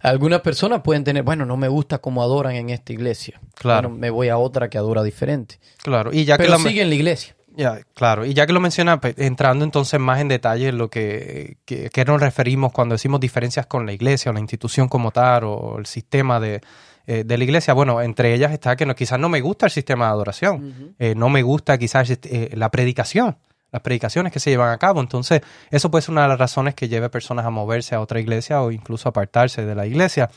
algunas 0.00 0.40
personas 0.40 0.83
pueden 0.83 1.04
tener, 1.04 1.23
bueno, 1.23 1.47
no 1.47 1.56
me 1.56 1.68
gusta 1.68 1.99
cómo 1.99 2.23
adoran 2.23 2.56
en 2.56 2.71
esta 2.71 2.92
iglesia. 2.92 3.40
Claro. 3.54 3.90
me 3.90 4.11
voy 4.11 4.28
a 4.28 4.37
otra 4.37 4.68
que 4.68 4.76
adora 4.76 5.02
diferente. 5.02 5.61
Claro. 5.83 6.11
Y 6.12 6.25
ya 6.25 6.37
pero 6.37 6.56
que 6.56 6.62
siguen 6.64 6.88
la 6.88 6.94
iglesia. 6.97 7.37
Ya, 7.56 7.78
claro. 7.94 8.26
Y 8.26 8.35
ya 8.35 8.47
que 8.47 8.52
lo 8.52 8.59
menciona, 8.59 9.00
pues, 9.00 9.14
entrando 9.16 9.64
entonces 9.64 10.00
más 10.00 10.21
en 10.21 10.26
detalle 10.26 10.68
en 10.68 10.78
lo 10.78 10.90
que, 10.90 11.59
que, 11.64 11.88
que 11.88 12.04
nos 12.04 12.21
referimos 12.21 12.73
cuando 12.73 12.97
decimos 12.97 13.21
diferencias 13.21 13.66
con 13.66 13.87
la 13.87 13.92
iglesia 13.92 14.30
o 14.30 14.35
la 14.35 14.40
institución 14.40 14.88
como 14.88 15.12
tal 15.12 15.44
o 15.44 15.78
el 15.78 15.87
sistema 15.87 16.40
de, 16.40 16.61
eh, 17.07 17.25
de 17.25 17.39
la 17.39 17.45
iglesia, 17.45 17.75
bueno, 17.75 18.01
entre 18.01 18.35
ellas 18.35 18.53
está 18.53 18.77
que 18.77 18.87
no, 18.87 18.95
quizás 18.95 19.19
no 19.19 19.29
me 19.29 19.41
gusta 19.41 19.67
el 19.67 19.73
sistema 19.73 20.07
de 20.07 20.11
adoración, 20.13 20.95
eh, 20.99 21.15
no 21.15 21.29
me 21.29 21.43
gusta 21.43 21.77
quizás 21.79 22.11
eh, 22.11 22.51
la 22.55 22.71
predicación, 22.71 23.37
las 23.73 23.83
predicaciones 23.83 24.33
que 24.33 24.41
se 24.41 24.51
llevan 24.51 24.71
a 24.71 24.79
cabo. 24.79 25.01
Entonces, 25.01 25.41
eso 25.71 25.91
puede 25.91 26.03
ser 26.03 26.13
una 26.13 26.23
de 26.23 26.29
las 26.29 26.39
razones 26.39 26.75
que 26.75 26.89
lleve 26.89 27.07
a 27.07 27.11
personas 27.11 27.45
a 27.45 27.51
moverse 27.51 27.95
a 27.95 28.01
otra 28.01 28.21
iglesia 28.21 28.63
o 28.63 28.71
incluso 28.71 29.09
apartarse 29.09 29.65
de 29.67 29.75
la 29.75 29.87
iglesia. 29.87 30.31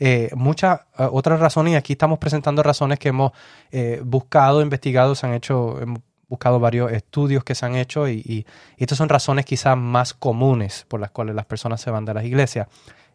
Eh, 0.00 0.30
muchas 0.34 0.80
otras 0.96 1.38
razones, 1.40 1.72
y 1.72 1.76
aquí 1.76 1.92
estamos 1.92 2.18
presentando 2.18 2.62
razones 2.62 2.98
que 2.98 3.10
hemos 3.10 3.32
eh, 3.70 4.00
buscado, 4.04 4.60
investigado, 4.62 5.14
se 5.14 5.26
han 5.26 5.34
hecho, 5.34 5.80
hemos 5.80 6.00
buscado 6.28 6.58
varios 6.58 6.90
estudios 6.90 7.44
que 7.44 7.54
se 7.54 7.64
han 7.66 7.76
hecho 7.76 8.08
y, 8.08 8.14
y- 8.24 8.38
y 8.76 8.82
estas 8.82 8.98
son 8.98 9.08
razones 9.08 9.44
quizás 9.44 9.76
más 9.76 10.14
comunes 10.14 10.84
por 10.88 10.98
las 11.00 11.10
cuales 11.10 11.34
las 11.36 11.44
personas 11.46 11.80
se 11.80 11.90
van 11.90 12.04
de 12.04 12.14
las 12.14 12.24
iglesias. 12.24 12.66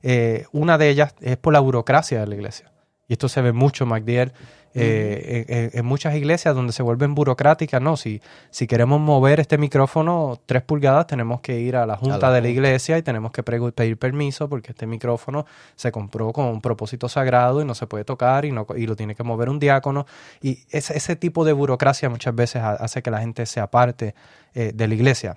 Eh, 0.04 0.46
una 0.54 0.78
de 0.78 0.90
ellas 0.90 1.16
es 1.20 1.36
por 1.38 1.52
la 1.52 1.60
burocracia 1.60 2.20
de 2.22 2.28
la 2.28 2.36
iglesia. 2.36 2.72
Y 3.10 3.14
esto 3.14 3.28
se 3.28 3.42
ve 3.42 3.52
mucho, 3.52 3.86
MacDiel, 3.86 4.32
eh, 4.76 5.46
en, 5.50 5.58
en- 5.58 5.70
en 5.74 5.86
muchas 5.86 6.16
iglesias 6.16 6.54
donde 6.54 6.72
se 6.74 6.84
vuelven 6.84 7.16
burocráticas, 7.16 7.82
¿no? 7.82 7.98
Si, 7.98 8.22
si 8.52 8.68
queremos 8.68 9.02
mover 9.02 9.40
este 9.40 9.58
micrófono 9.58 10.40
tres 10.46 10.62
pulgadas, 10.62 11.08
tenemos 11.08 11.42
que 11.42 11.60
ir 11.60 11.76
a 11.76 11.88
la 11.88 11.98
junta 11.98 12.18
la 12.28 12.34
de 12.36 12.42
la 12.42 12.50
iglesia 12.50 12.98
y 12.98 13.02
tenemos 13.02 13.32
que 13.32 13.42
pedir 13.42 13.98
permiso 13.98 14.48
porque 14.48 14.72
este 14.74 14.86
micrófono 14.86 15.46
se 15.76 15.92
compró 15.92 16.32
con 16.32 16.46
un 16.46 16.62
propósito 16.62 17.10
sagrado 17.10 17.62
y 17.62 17.66
no 17.66 17.74
se 17.74 17.88
puede 17.88 18.06
tocar 18.06 18.46
y, 18.46 18.52
no, 18.52 18.68
y 18.78 18.86
lo 18.86 18.96
tiene 18.96 19.16
que 19.16 19.24
mover 19.24 19.50
un 19.50 19.58
diácono. 19.60 20.06
Y 20.40 20.60
ese, 20.70 20.96
ese 20.96 21.16
tipo 21.16 21.44
de 21.46 21.54
burocracia 21.54 22.08
muchas 22.10 22.36
veces 22.36 22.62
ha- 22.62 22.74
hace 22.76 23.02
que 23.02 23.10
la 23.10 23.22
gente 23.22 23.48
se 23.48 23.60
aparte 23.60 24.14
eh, 24.54 24.72
de 24.74 24.88
la 24.88 24.94
iglesia. 24.94 25.36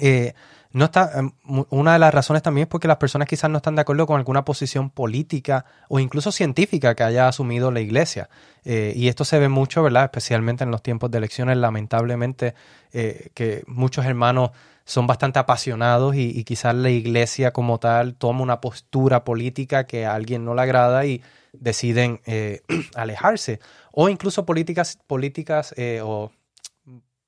Eh, 0.00 0.34
no 0.72 0.84
está, 0.84 1.18
em, 1.18 1.32
una 1.70 1.94
de 1.94 1.98
las 1.98 2.14
razones 2.14 2.42
también 2.42 2.64
es 2.64 2.68
porque 2.68 2.88
las 2.88 2.98
personas 2.98 3.26
quizás 3.28 3.50
no 3.50 3.56
están 3.56 3.74
de 3.74 3.82
acuerdo 3.82 4.06
con 4.06 4.18
alguna 4.18 4.44
posición 4.44 4.90
política 4.90 5.64
o 5.88 5.98
incluso 5.98 6.30
científica 6.32 6.94
que 6.94 7.02
haya 7.02 7.28
asumido 7.28 7.70
la 7.70 7.80
iglesia. 7.80 8.28
Eh, 8.64 8.92
y 8.94 9.08
esto 9.08 9.24
se 9.24 9.38
ve 9.38 9.48
mucho, 9.48 9.82
¿verdad? 9.82 10.04
Especialmente 10.04 10.64
en 10.64 10.70
los 10.70 10.82
tiempos 10.82 11.10
de 11.10 11.18
elecciones, 11.18 11.56
lamentablemente, 11.56 12.54
eh, 12.92 13.30
que 13.34 13.64
muchos 13.66 14.04
hermanos 14.06 14.50
son 14.84 15.06
bastante 15.06 15.38
apasionados 15.38 16.14
y, 16.14 16.30
y 16.38 16.44
quizás 16.44 16.74
la 16.74 16.90
iglesia 16.90 17.52
como 17.52 17.78
tal 17.78 18.14
toma 18.14 18.42
una 18.42 18.60
postura 18.60 19.24
política 19.24 19.86
que 19.86 20.06
a 20.06 20.14
alguien 20.14 20.44
no 20.44 20.54
le 20.54 20.62
agrada 20.62 21.04
y 21.06 21.22
deciden 21.52 22.20
eh, 22.26 22.62
alejarse. 22.94 23.60
O 23.92 24.08
incluso 24.08 24.46
políticas, 24.46 24.98
políticas 25.06 25.74
eh, 25.76 26.00
o 26.02 26.32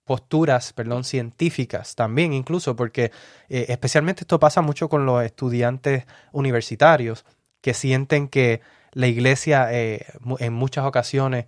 posturas, 0.05 0.73
perdón, 0.73 1.05
científicas 1.05 1.95
también 1.95 2.33
incluso, 2.33 2.77
porque 2.77 3.13
eh, 3.49 3.67
especialmente 3.69 4.23
esto 4.23 4.41
pasa 4.41 4.63
mucho 4.63 4.89
con 4.89 5.07
los 5.07 5.25
estudiantes 5.25 6.05
universitarios 6.33 7.25
que 7.61 7.75
sienten 7.75 8.29
que 8.29 8.61
la 8.93 9.07
iglesia 9.07 9.73
eh, 9.73 10.07
en 10.39 10.53
muchas 10.53 10.85
ocasiones 10.85 11.47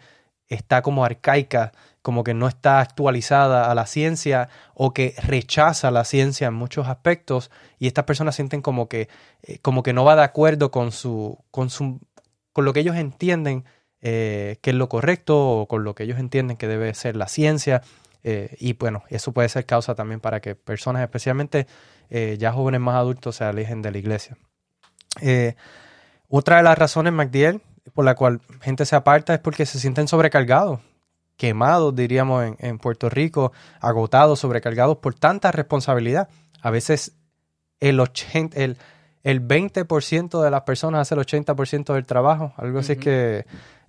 está 0.48 0.82
como 0.82 1.04
arcaica, 1.04 1.72
como 2.02 2.22
que 2.22 2.34
no 2.34 2.48
está 2.48 2.80
actualizada 2.80 3.70
a 3.70 3.74
la 3.74 3.86
ciencia 3.86 4.48
o 4.74 4.92
que 4.92 5.14
rechaza 5.22 5.90
la 5.90 6.04
ciencia 6.04 6.48
en 6.48 6.54
muchos 6.54 6.86
aspectos 6.86 7.50
y 7.78 7.86
estas 7.86 8.04
personas 8.04 8.36
sienten 8.36 8.62
como 8.62 8.88
que, 8.88 9.08
eh, 9.42 9.58
como 9.60 9.82
que 9.82 9.92
no 9.92 10.04
va 10.04 10.16
de 10.16 10.22
acuerdo 10.22 10.70
con 10.70 10.92
su, 10.92 11.38
con 11.50 11.70
su, 11.70 12.00
con 12.52 12.64
lo 12.64 12.72
que 12.72 12.80
ellos 12.80 12.96
entienden 12.96 13.64
eh, 14.06 14.58
que 14.60 14.70
es 14.70 14.76
lo 14.76 14.90
correcto 14.90 15.60
o 15.60 15.66
con 15.66 15.82
lo 15.82 15.94
que 15.94 16.02
ellos 16.02 16.18
entienden 16.18 16.58
que 16.58 16.68
debe 16.68 16.92
ser 16.92 17.16
la 17.16 17.26
ciencia. 17.26 17.80
Eh, 18.24 18.56
y 18.58 18.72
bueno, 18.72 19.04
eso 19.10 19.32
puede 19.32 19.48
ser 19.50 19.66
causa 19.66 19.94
también 19.94 20.18
para 20.18 20.40
que 20.40 20.54
personas, 20.54 21.02
especialmente 21.02 21.66
eh, 22.08 22.36
ya 22.38 22.52
jóvenes 22.52 22.80
más 22.80 22.96
adultos, 22.96 23.36
se 23.36 23.44
alejen 23.44 23.82
de 23.82 23.92
la 23.92 23.98
iglesia. 23.98 24.36
Eh, 25.20 25.54
otra 26.28 26.56
de 26.56 26.62
las 26.62 26.76
razones, 26.78 27.12
MacDiel, 27.12 27.60
por 27.92 28.06
la 28.06 28.14
cual 28.14 28.40
gente 28.62 28.86
se 28.86 28.96
aparta 28.96 29.34
es 29.34 29.40
porque 29.40 29.66
se 29.66 29.78
sienten 29.78 30.08
sobrecargados, 30.08 30.80
quemados, 31.36 31.94
diríamos, 31.94 32.44
en, 32.44 32.56
en 32.60 32.78
Puerto 32.78 33.10
Rico, 33.10 33.52
agotados, 33.78 34.40
sobrecargados 34.40 34.96
por 34.98 35.14
tanta 35.14 35.52
responsabilidad. 35.52 36.28
A 36.62 36.70
veces 36.70 37.12
el, 37.78 38.00
80, 38.00 38.58
el, 38.58 38.78
el 39.22 39.46
20% 39.46 40.42
de 40.42 40.50
las 40.50 40.62
personas 40.62 41.02
hace 41.02 41.14
el 41.14 41.20
80% 41.20 41.92
del 41.92 42.06
trabajo, 42.06 42.54
algo 42.56 42.78
así 42.78 42.92
es 42.92 42.98
Ujú. 42.98 43.04
que 43.04 43.46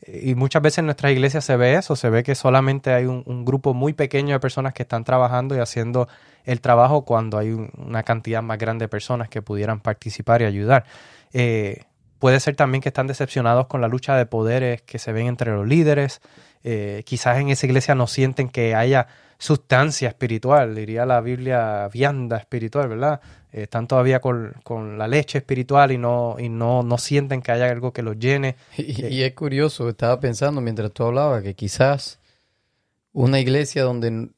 y 0.07 0.35
muchas 0.35 0.61
veces 0.61 0.79
en 0.79 0.85
nuestras 0.85 1.11
iglesias 1.11 1.43
se 1.45 1.57
ve 1.57 1.75
eso, 1.75 1.95
se 1.95 2.09
ve 2.09 2.23
que 2.23 2.35
solamente 2.35 2.93
hay 2.93 3.05
un, 3.05 3.45
grupo 3.45 3.73
muy 3.73 3.93
pequeño 3.93 4.33
de 4.33 4.39
personas 4.39 4.73
que 4.73 4.83
están 4.83 5.03
trabajando 5.03 5.55
y 5.55 5.59
haciendo 5.59 6.07
el 6.43 6.61
trabajo 6.61 7.05
cuando 7.05 7.37
hay 7.37 7.51
un- 7.51 7.71
una 7.77 8.03
cantidad 8.03 8.41
más 8.43 8.57
grande 8.57 8.85
de 8.85 8.89
personas 8.89 9.29
que 9.29 9.41
pudieran 9.41 9.79
participar 9.79 10.41
y 10.41 10.45
ayudar. 10.45 10.85
Eh, 11.33 11.83
puede 12.19 12.39
ser 12.39 12.55
también 12.55 12.81
que 12.81 12.89
están 12.89 13.07
decepcionados 13.07 13.67
con 13.67 13.81
la 13.81 13.87
lucha 13.87 14.15
de 14.15 14.25
poderes 14.25 14.81
que 14.83 14.99
se 14.99 15.11
ven 15.11 15.27
entre 15.27 15.51
los 15.51 15.67
líderes. 15.67 16.21
Eh, 16.63 17.03
quizás 17.05 17.37
en 17.39 17.49
esa 17.49 17.65
iglesia 17.65 17.95
no 17.95 18.07
sienten 18.07 18.49
que 18.49 18.75
haya 18.75 19.07
sustancia 19.37 20.07
espiritual, 20.07 20.75
diría 20.75 21.05
la 21.05 21.21
Biblia, 21.21 21.89
vianda 21.91 22.37
espiritual, 22.37 22.87
¿verdad? 22.87 23.21
Eh, 23.55 23.63
están 23.63 23.87
todavía 23.87 24.19
con, 24.19 24.53
con 24.63 24.97
la 24.97 25.07
leche 25.07 25.37
espiritual 25.37 25.93
y 25.93 25.97
no, 25.97 26.35
y 26.37 26.49
no, 26.49 26.83
no 26.83 26.97
sienten 26.97 27.41
que 27.41 27.53
haya 27.53 27.69
algo 27.69 27.93
que 27.93 28.01
los 28.01 28.19
llene. 28.19 28.57
Y, 28.77 29.05
y 29.05 29.23
es 29.23 29.33
curioso, 29.33 29.87
estaba 29.87 30.19
pensando 30.19 30.59
mientras 30.59 30.91
tú 30.91 31.03
hablabas 31.03 31.41
que 31.41 31.55
quizás 31.55 32.19
una 33.13 33.39
iglesia 33.39 33.83
donde 33.83 34.29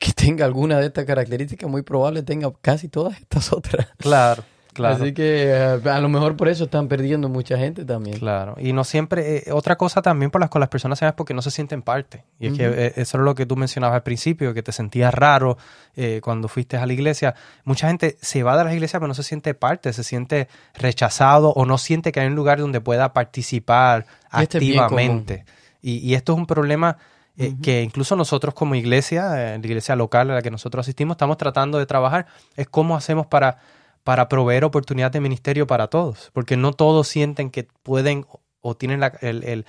que 0.00 0.12
tenga 0.12 0.44
alguna 0.44 0.80
de 0.80 0.86
estas 0.86 1.04
características 1.04 1.70
muy 1.70 1.82
probable 1.82 2.24
tenga 2.24 2.52
casi 2.60 2.88
todas 2.88 3.20
estas 3.20 3.52
otras. 3.52 3.86
Claro, 3.98 4.42
claro. 4.74 4.96
Así 4.96 5.14
que 5.14 5.44
eh, 5.46 5.80
a 5.88 6.00
lo 6.00 6.08
mejor 6.10 6.36
por 6.36 6.48
eso 6.48 6.64
están 6.64 6.88
perdiendo 6.88 7.30
mucha 7.30 7.56
gente 7.56 7.84
también. 7.84 8.18
Claro, 8.18 8.56
y 8.60 8.74
no 8.74 8.84
siempre, 8.84 9.38
eh, 9.38 9.52
otra 9.52 9.76
cosa 9.76 10.02
también 10.02 10.30
por 10.30 10.40
las 10.40 10.50
cuales 10.50 10.64
las 10.64 10.68
personas 10.68 10.98
se 10.98 11.06
van 11.06 11.12
es 11.12 11.16
porque 11.16 11.32
no 11.32 11.40
se 11.40 11.50
sienten 11.50 11.80
parte. 11.80 12.24
Y 12.38 12.48
es 12.48 12.52
que 12.52 12.66
eh, 12.66 12.92
eso 12.96 13.16
es 13.16 13.24
lo 13.24 13.34
que 13.34 13.46
tú 13.46 13.56
mencionabas 13.56 13.94
al 13.96 14.02
principio, 14.02 14.52
que 14.52 14.62
te 14.62 14.72
sentías 14.72 15.14
raro 15.14 15.56
eh, 15.96 16.20
cuando 16.22 16.48
fuiste 16.48 16.76
a 16.76 16.84
la 16.84 16.92
iglesia. 16.92 17.34
Mucha 17.64 17.86
gente 17.88 18.18
se 18.20 18.42
va 18.42 18.58
de 18.58 18.64
las 18.64 18.74
iglesias 18.74 19.00
pero 19.00 19.08
no 19.08 19.14
se 19.14 19.22
siente 19.22 19.54
parte, 19.54 19.92
se 19.92 20.04
siente 20.04 20.48
rechazado 20.74 21.50
o 21.50 21.64
no 21.64 21.78
siente 21.78 22.12
que 22.12 22.20
hay 22.20 22.26
un 22.26 22.34
lugar 22.34 22.58
donde 22.58 22.82
pueda 22.82 23.14
participar 23.14 24.04
Y 24.38 24.42
este 24.42 24.58
activamente. 24.58 25.44
Y, 25.80 25.98
y 25.98 26.14
esto 26.14 26.32
es 26.32 26.38
un 26.38 26.46
problema 26.46 26.98
eh, 27.36 27.56
que 27.60 27.82
incluso 27.82 28.14
nosotros 28.14 28.54
como 28.54 28.76
iglesia, 28.76 29.54
eh, 29.54 29.58
la 29.58 29.66
iglesia 29.66 29.96
local 29.96 30.30
a 30.30 30.34
la 30.34 30.42
que 30.42 30.52
nosotros 30.52 30.84
asistimos, 30.84 31.14
estamos 31.16 31.36
tratando 31.36 31.78
de 31.78 31.86
trabajar, 31.86 32.26
es 32.54 32.68
cómo 32.68 32.94
hacemos 32.94 33.26
para 33.26 33.58
para 34.04 34.28
proveer 34.28 34.64
oportunidades 34.64 35.12
de 35.14 35.20
ministerio 35.20 35.66
para 35.66 35.88
todos, 35.88 36.30
porque 36.32 36.56
no 36.56 36.72
todos 36.72 37.08
sienten 37.08 37.50
que 37.50 37.64
pueden 37.82 38.26
o- 38.60 38.74
tienen 38.76 39.02
el, 39.20 39.64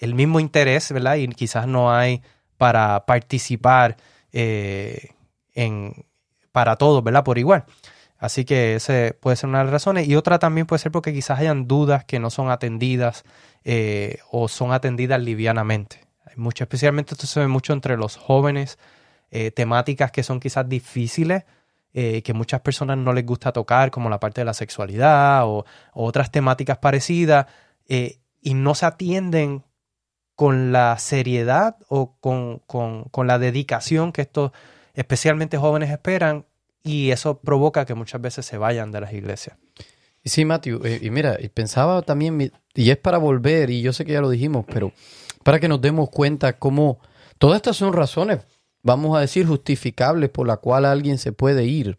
el- 0.00 0.14
mismo 0.14 0.40
interés, 0.40 0.90
¿verdad? 0.92 1.16
Y 1.16 1.28
quizás 1.28 1.66
no 1.66 1.92
hay 1.92 2.22
para 2.56 3.04
participar 3.06 3.96
eh, 4.32 5.10
en, 5.54 6.06
para 6.52 6.76
todos, 6.76 7.02
¿verdad? 7.04 7.24
Por 7.24 7.38
igual. 7.38 7.64
Así 8.18 8.44
que 8.44 8.74
ese 8.76 9.14
puede 9.18 9.36
ser 9.36 9.48
una 9.48 9.58
de 9.58 9.64
las 9.64 9.72
razones. 9.72 10.06
Y 10.08 10.14
otra 10.16 10.38
también 10.38 10.66
puede 10.66 10.80
ser 10.80 10.92
porque 10.92 11.12
quizás 11.12 11.38
hayan 11.40 11.66
dudas 11.66 12.04
que 12.04 12.18
no 12.18 12.30
son 12.30 12.50
atendidas 12.50 13.24
eh, 13.64 14.18
o 14.30 14.48
son 14.48 14.72
atendidas 14.72 15.20
livianamente. 15.20 16.06
Mucho, 16.36 16.64
especialmente 16.64 17.14
esto 17.14 17.26
se 17.26 17.40
ve 17.40 17.48
mucho 17.48 17.72
entre 17.72 17.96
los 17.96 18.16
jóvenes, 18.16 18.78
eh, 19.30 19.50
temáticas 19.50 20.10
que 20.12 20.22
son 20.22 20.38
quizás 20.40 20.68
difíciles, 20.68 21.44
eh, 21.92 22.22
que 22.22 22.32
muchas 22.34 22.60
personas 22.60 22.96
no 22.98 23.12
les 23.12 23.26
gusta 23.26 23.52
tocar, 23.52 23.90
como 23.90 24.08
la 24.10 24.20
parte 24.20 24.40
de 24.40 24.44
la 24.44 24.54
sexualidad 24.54 25.42
o, 25.46 25.64
otras 25.92 26.30
temáticas 26.30 26.78
parecidas, 26.78 27.46
eh, 27.88 28.18
y 28.40 28.54
no 28.54 28.74
se 28.74 28.86
atienden 28.86 29.64
con 30.34 30.72
la 30.72 30.96
seriedad 30.98 31.76
o 31.88 32.16
con, 32.20 32.60
con- 32.66 33.04
con 33.04 33.26
la 33.26 33.38
dedicación 33.38 34.12
que 34.12 34.22
estos, 34.22 34.52
especialmente 34.94 35.58
jóvenes, 35.58 35.90
esperan, 35.90 36.46
y 36.82 37.10
eso 37.10 37.40
provoca 37.40 37.84
que 37.84 37.94
muchas 37.94 38.20
veces 38.22 38.46
se 38.46 38.56
vayan 38.56 38.90
de 38.90 39.00
las 39.02 39.12
iglesias. 39.12 39.56
Sí, 40.24 40.44
Matthew, 40.44 40.80
eh, 40.86 40.98
y 41.02 41.10
mira, 41.10 41.36
pensaba 41.52 42.02
también, 42.02 42.52
y 42.74 42.90
es 42.90 42.96
para 42.96 43.18
volver, 43.18 43.68
y 43.70 43.82
yo 43.82 43.92
sé 43.92 44.04
que 44.04 44.12
ya 44.12 44.20
lo 44.20 44.30
dijimos, 44.30 44.64
pero 44.72 44.92
para 45.42 45.58
que 45.60 45.68
nos 45.68 45.80
demos 45.80 46.08
cuenta 46.10 46.54
cómo 46.58 47.00
todas 47.38 47.56
estas 47.56 47.76
son 47.76 47.92
razones, 47.92 48.40
vamos 48.82 49.16
a 49.16 49.20
decir, 49.20 49.46
justificables 49.46 50.30
por 50.30 50.46
la 50.46 50.56
cual 50.58 50.84
alguien 50.84 51.18
se 51.18 51.32
puede 51.32 51.64
ir. 51.64 51.96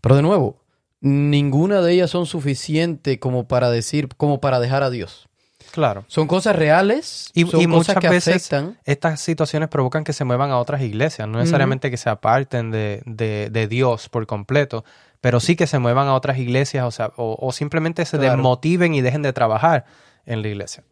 Pero 0.00 0.16
de 0.16 0.22
nuevo, 0.22 0.60
ninguna 1.00 1.80
de 1.80 1.92
ellas 1.92 2.10
son 2.10 2.26
suficientes 2.26 3.18
como 3.18 3.46
para 3.48 3.70
decir, 3.70 4.08
como 4.16 4.40
para 4.40 4.60
dejar 4.60 4.82
a 4.82 4.90
Dios. 4.90 5.28
Claro. 5.72 6.04
Son 6.08 6.26
cosas 6.26 6.56
reales, 6.56 7.30
Y, 7.34 7.42
son 7.42 7.60
y 7.60 7.66
cosas 7.66 7.68
muchas 7.68 7.96
que 7.98 8.08
veces 8.08 8.36
afectan. 8.36 8.78
estas 8.84 9.20
situaciones 9.20 9.68
provocan 9.68 10.02
que 10.02 10.12
se 10.14 10.24
muevan 10.24 10.50
a 10.50 10.58
otras 10.58 10.80
iglesias, 10.82 11.28
no 11.28 11.38
necesariamente 11.38 11.90
que 11.90 11.96
se 11.98 12.08
aparten 12.08 12.70
de, 12.70 13.02
de- 13.04 13.50
de 13.50 13.68
Dios 13.68 14.08
por 14.08 14.26
completo, 14.26 14.84
pero 15.20 15.40
sí 15.40 15.56
que 15.56 15.66
se 15.66 15.78
muevan 15.78 16.08
a 16.08 16.14
otras 16.14 16.38
iglesias 16.38 16.84
o, 16.86 16.90
sea, 16.90 17.12
o, 17.16 17.36
o 17.38 17.52
simplemente 17.52 18.04
se 18.06 18.16
Claro. 18.18 18.32
desmotiven 18.36 18.94
y 18.94 19.02
dejen 19.02 19.22
de 19.22 19.32
trabajar 19.34 19.84
en 20.24 20.42
la 20.42 20.48
iglesia. 20.48 20.84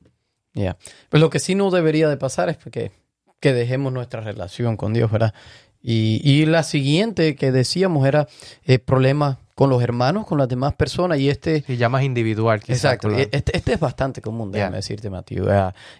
Ya. 0.52 0.76
Pues 1.08 1.20
lo 1.22 1.30
que 1.30 1.38
sí 1.38 1.54
no 1.54 1.70
debería 1.70 2.08
de 2.08 2.16
pasar 2.16 2.48
es 2.50 2.58
que, 2.58 2.92
que 3.40 3.52
dejemos 3.52 3.92
nuestra 3.92 4.20
relación 4.20 4.76
con 4.76 4.92
Dios, 4.92 5.10
¿verdad? 5.10 5.34
Y, 5.82 6.20
y 6.24 6.46
la 6.46 6.62
siguiente 6.62 7.36
que 7.36 7.52
decíamos 7.52 8.06
era 8.06 8.26
eh, 8.64 8.78
problemas 8.78 9.38
con 9.54 9.70
los 9.70 9.82
hermanos, 9.82 10.26
con 10.26 10.36
las 10.36 10.48
demás 10.48 10.74
personas. 10.74 11.18
Y 11.18 11.30
este, 11.30 11.64
Y 11.68 11.76
ya 11.76 11.88
más 11.88 12.02
individual. 12.02 12.60
quizás, 12.60 12.94
Exacto. 12.94 13.10
Este, 13.10 13.56
este 13.56 13.72
es 13.74 13.80
bastante 13.80 14.20
común, 14.20 14.50
déjame 14.52 14.70
Yeah. 14.72 14.76
decirte, 14.76 15.10
Mateo. 15.10 15.46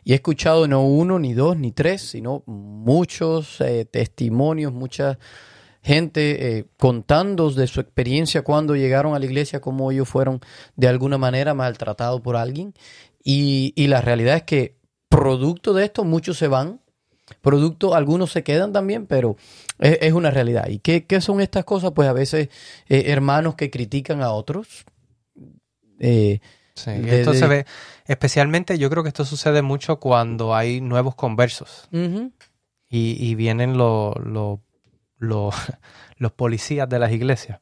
Y 0.05 0.13
he 0.13 0.17
escuchado 0.17 0.67
no 0.67 0.83
uno, 0.83 1.19
ni 1.19 1.35
dos, 1.35 1.57
ni 1.57 1.73
tres, 1.73 2.03
sino 2.03 2.43
muchos 2.47 3.61
eh, 3.61 3.85
testimonios, 3.85 4.73
mucha 4.73 5.19
gente 5.83 6.59
eh, 6.59 6.67
contando 6.79 7.49
de 7.51 7.67
su 7.69 7.81
experiencia 7.81 8.43
cuando 8.43 8.75
llegaron 8.75 9.15
a 9.15 9.19
la 9.21 9.25
iglesia, 9.25 9.61
cómo 9.61 9.93
ellos 9.93 10.09
fueron 10.09 10.41
de 10.75 10.89
alguna 10.89 11.17
manera 11.17 11.55
maltratados 11.55 12.21
por 12.21 12.37
alguien. 12.37 12.75
Y, 13.23 13.73
y 13.77 13.87
la 13.87 14.01
realidad 14.01 14.37
es 14.37 14.43
que 14.43 14.77
producto 15.09 15.73
de 15.75 15.85
esto 15.85 16.03
muchos 16.05 16.37
se 16.39 16.49
van, 16.49 16.81
producto 17.41 17.95
algunos 17.95 18.31
se 18.33 18.43
quedan 18.45 18.73
también, 18.73 19.07
pero 19.07 19.37
es, 19.79 19.99
es 20.01 20.13
una 20.13 20.31
realidad. 20.31 20.69
¿Y 20.69 20.79
qué, 20.79 21.05
qué 21.07 21.21
son 21.21 21.41
estas 21.41 21.65
cosas? 21.65 21.93
Pues 21.93 22.09
a 22.09 22.13
veces 22.13 22.49
eh, 22.89 23.05
hermanos 23.09 23.55
que 23.57 23.71
critican 23.71 24.23
a 24.23 24.31
otros. 24.33 24.85
Eh, 25.99 26.41
Sí, 26.75 26.91
de- 26.91 27.21
esto 27.21 27.33
de- 27.33 27.39
se 27.39 27.47
ve, 27.47 27.67
especialmente 28.07 28.77
yo 28.77 28.91
creo 28.91 29.03
que 29.03 29.09
esto 29.09 29.25
sucede 29.25 29.63
mucho 29.63 29.99
cuando 29.99 30.55
hay 30.55 30.83
nuevos 30.83 31.15
conversos 31.15 31.89
y, 32.91 33.17
y 33.19 33.35
vienen 33.35 33.79
los- 33.79 34.15
los 36.19 36.33
policías 36.33 36.87
de 36.89 36.99
las 36.99 37.13
iglesias. 37.13 37.61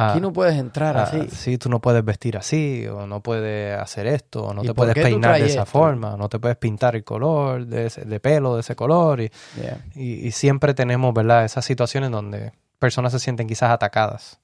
Aquí 0.00 0.18
Ah, 0.18 0.20
no 0.20 0.32
puedes 0.32 0.54
entrar 0.56 0.96
ah, 0.96 1.02
así. 1.02 1.26
sí, 1.34 1.58
tú 1.58 1.68
no 1.68 1.80
puedes 1.80 2.04
vestir 2.04 2.36
así, 2.36 2.86
o 2.86 3.04
no 3.08 3.20
puedes 3.20 3.76
hacer 3.76 4.06
esto, 4.06 4.44
o 4.44 4.54
no 4.54 4.62
¿Y 4.62 4.68
te 4.68 4.74
puedes 4.74 4.94
peinar 4.94 5.40
de 5.40 5.46
esa 5.46 5.62
esto? 5.62 5.66
forma, 5.66 6.16
no 6.16 6.28
te 6.28 6.38
puedes 6.38 6.56
pintar 6.56 6.94
el 6.94 7.02
color 7.02 7.66
de, 7.66 7.86
ese- 7.86 8.04
de 8.04 8.20
pelo 8.20 8.54
de 8.54 8.60
ese 8.60 8.76
color. 8.76 9.20
Y, 9.20 9.30
Yeah. 9.60 9.84
y- 9.96 10.26
y 10.26 10.30
siempre 10.30 10.72
tenemos, 10.74 11.12
¿verdad?, 11.12 11.44
esas 11.44 11.64
situaciones 11.64 12.12
donde 12.12 12.52
personas 12.78 13.10
se 13.10 13.18
sienten 13.18 13.48
quizás 13.48 13.70
atacadas. 13.72 14.38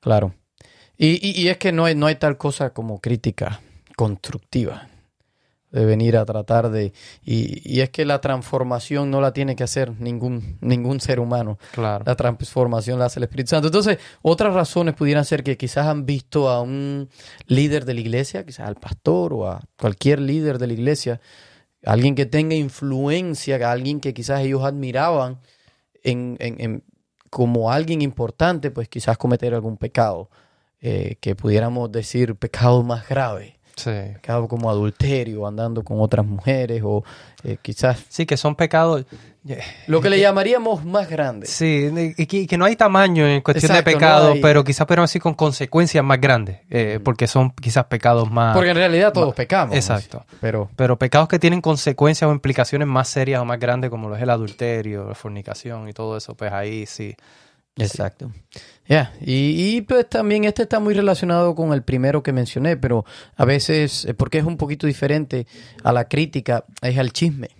Claro. 0.00 0.34
Y, 0.98 1.26
y- 1.26 1.40
y 1.40 1.48
es 1.48 1.56
que 1.56 1.72
no 1.72 1.86
hay, 1.86 1.94
no 1.94 2.04
hay 2.06 2.16
tal 2.16 2.36
cosa 2.36 2.70
como 2.74 3.00
crítica 3.00 3.60
constructiva. 3.96 4.88
De 5.70 5.84
venir 5.84 6.16
a 6.16 6.24
tratar 6.24 6.70
de... 6.70 6.94
Y, 7.22 7.60
y 7.62 7.80
es 7.82 7.90
que 7.90 8.06
la 8.06 8.20
transformación 8.22 9.10
no 9.10 9.20
la 9.20 9.32
tiene 9.34 9.54
que 9.54 9.64
hacer 9.64 10.00
ningún, 10.00 10.56
ningún 10.62 10.98
ser 11.00 11.20
humano. 11.20 11.58
Claro. 11.72 12.04
La 12.06 12.16
transformación 12.16 12.98
la 12.98 13.04
hace 13.04 13.18
el 13.20 13.24
Espíritu 13.24 13.50
Santo. 13.50 13.66
Entonces, 13.68 13.98
otras 14.22 14.54
razones 14.54 14.94
pudieran 14.94 15.26
ser 15.26 15.42
que 15.44 15.58
quizás 15.58 15.86
han 15.86 16.06
visto 16.06 16.48
a 16.48 16.62
un 16.62 17.10
líder 17.46 17.84
de 17.84 17.92
la 17.94 18.00
iglesia, 18.00 18.46
quizás 18.46 18.66
al 18.66 18.76
pastor 18.76 19.34
o 19.34 19.46
a 19.46 19.60
cualquier 19.78 20.20
líder 20.20 20.58
de 20.58 20.68
la 20.68 20.72
iglesia, 20.72 21.20
alguien 21.84 22.14
que 22.14 22.24
tenga 22.24 22.54
influencia, 22.54 23.56
alguien 23.70 24.00
que 24.00 24.14
quizás 24.14 24.40
ellos 24.40 24.64
admiraban 24.64 25.38
en, 26.02 26.36
en- 26.40 26.60
en- 26.60 26.84
como 27.28 27.70
alguien 27.70 28.00
importante, 28.00 28.70
pues 28.70 28.88
quizás 28.88 29.18
cometer 29.18 29.52
algún 29.52 29.76
pecado, 29.76 30.30
eh, 30.80 31.16
que 31.20 31.36
pudiéramos 31.36 31.92
decir 31.92 32.36
pecado 32.36 32.82
más 32.82 33.06
grave, 33.06 33.57
Sí. 33.78 33.90
pecado 34.14 34.48
como 34.48 34.68
adulterio, 34.70 35.46
andando 35.46 35.82
con 35.82 36.00
otras 36.00 36.26
mujeres 36.26 36.82
o 36.84 37.04
eh, 37.44 37.56
quizás 37.62 38.04
Sí, 38.08 38.26
que 38.26 38.36
son 38.36 38.54
pecados. 38.54 39.04
lo 39.86 40.00
que 40.00 40.10
le 40.10 40.20
llamaríamos 40.20 40.84
más 40.84 41.08
grande. 41.08 41.46
Sí, 41.46 42.14
y 42.16 42.46
que, 42.46 42.58
no 42.58 42.64
hay 42.64 42.76
tamaño 42.76 43.26
en 43.26 43.40
cuestión 43.40 43.70
Exacto, 43.70 43.90
de 43.90 43.94
pecado, 43.96 44.34
pero 44.42 44.64
quizás 44.64 44.86
podemos 44.86 45.08
decir 45.08 45.22
con 45.22 45.34
consecuencias 45.34 46.04
más 46.04 46.20
grandes, 46.20 46.58
eh, 46.68 47.00
porque 47.02 47.26
son 47.26 47.50
quizás 47.52 47.84
pecados 47.84 48.30
más... 48.30 48.54
Porque 48.54 48.70
en 48.70 48.76
realidad 48.76 49.12
todos 49.12 49.34
pecamos. 49.34 49.74
Exacto. 49.74 50.24
Pero 50.40 50.68
Pero 50.76 50.98
pecados 50.98 51.28
que 51.28 51.38
tienen 51.38 51.60
consecuencias 51.60 52.28
o 52.28 52.32
implicaciones 52.32 52.88
más 52.88 53.08
serias 53.08 53.40
o 53.40 53.44
más 53.44 53.58
grandes, 53.58 53.90
como 53.90 54.08
lo 54.08 54.16
es 54.16 54.22
el 54.22 54.30
adulterio, 54.30 55.08
la 55.08 55.14
fornicación 55.14 55.88
y 55.88 55.92
todo 55.92 56.16
eso, 56.16 56.34
pues 56.34 56.52
ahí 56.52 56.84
sí. 56.86 57.14
Exacto. 57.78 58.32
Ya, 58.86 59.12
y, 59.20 59.76
y, 59.76 59.80
pues 59.82 60.08
también 60.08 60.44
este 60.44 60.62
está 60.62 60.80
muy 60.80 60.94
relacionado 60.94 61.54
con 61.54 61.72
el 61.72 61.82
primero 61.82 62.22
que 62.22 62.32
mencioné, 62.32 62.76
pero 62.76 63.04
a 63.36 63.44
veces, 63.44 64.06
eh, 64.06 64.14
porque 64.14 64.38
es 64.38 64.44
un 64.44 64.56
poquito 64.56 64.86
diferente 64.86 65.46
a 65.84 65.92
la 65.92 66.08
crítica, 66.08 66.64
es 66.80 66.96
al 66.98 67.12
chisme. 67.12 67.50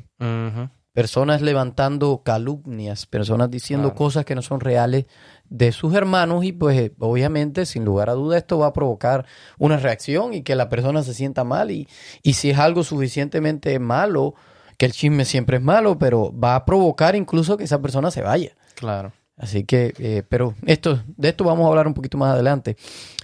Personas 0.95 1.43
levantando 1.43 2.23
calumnias, 2.25 3.07
personas 3.07 3.51
diciendo 3.51 3.89
Claro. 3.91 3.99
cosas 3.99 4.25
que 4.25 4.35
no 4.35 4.43
son 4.43 4.59
reales 4.59 5.05
de 5.49 5.71
sus 5.71 5.95
hermanos 5.95 6.45
y 6.45 6.51
pues 6.53 6.77
eh, 6.79 6.93
obviamente, 6.99 7.67
sin 7.67 7.85
lugar 7.85 8.11
a 8.11 8.15
duda, 8.15 8.37
esto 8.37 8.59
va 8.59 8.69
a 8.69 8.73
provocar 8.73 9.25
una 9.59 9.77
reacción 9.77 10.35
y 10.35 10.43
que 10.43 10.57
la 10.57 10.69
persona 10.69 11.05
se 11.05 11.15
sienta 11.15 11.45
mal 11.45 11.71
y, 11.71 11.87
y 12.23 12.33
si 12.33 12.51
es 12.51 12.59
algo 12.59 12.83
suficientemente 12.83 13.79
malo, 13.79 14.35
que 14.77 14.87
el 14.87 14.93
chisme 14.93 15.25
siempre 15.25 15.59
es 15.59 15.63
malo, 15.63 15.99
pero 15.99 16.33
va 16.37 16.57
a 16.57 16.65
provocar 16.65 17.15
incluso 17.15 17.57
que 17.57 17.65
esa 17.65 17.81
persona 17.81 18.11
se 18.11 18.23
vaya. 18.23 18.57
Claro. 18.75 19.13
Así 19.39 19.65
que, 19.65 19.95
eh, 19.99 20.23
pero 20.29 20.55
esto, 20.67 21.03
de 21.17 21.29
esto 21.29 21.45
vamos 21.45 21.65
a 21.65 21.69
hablar 21.69 21.87
un 21.87 21.95
poquito 21.95 22.19
más 22.19 22.35
adelante. 22.35 22.77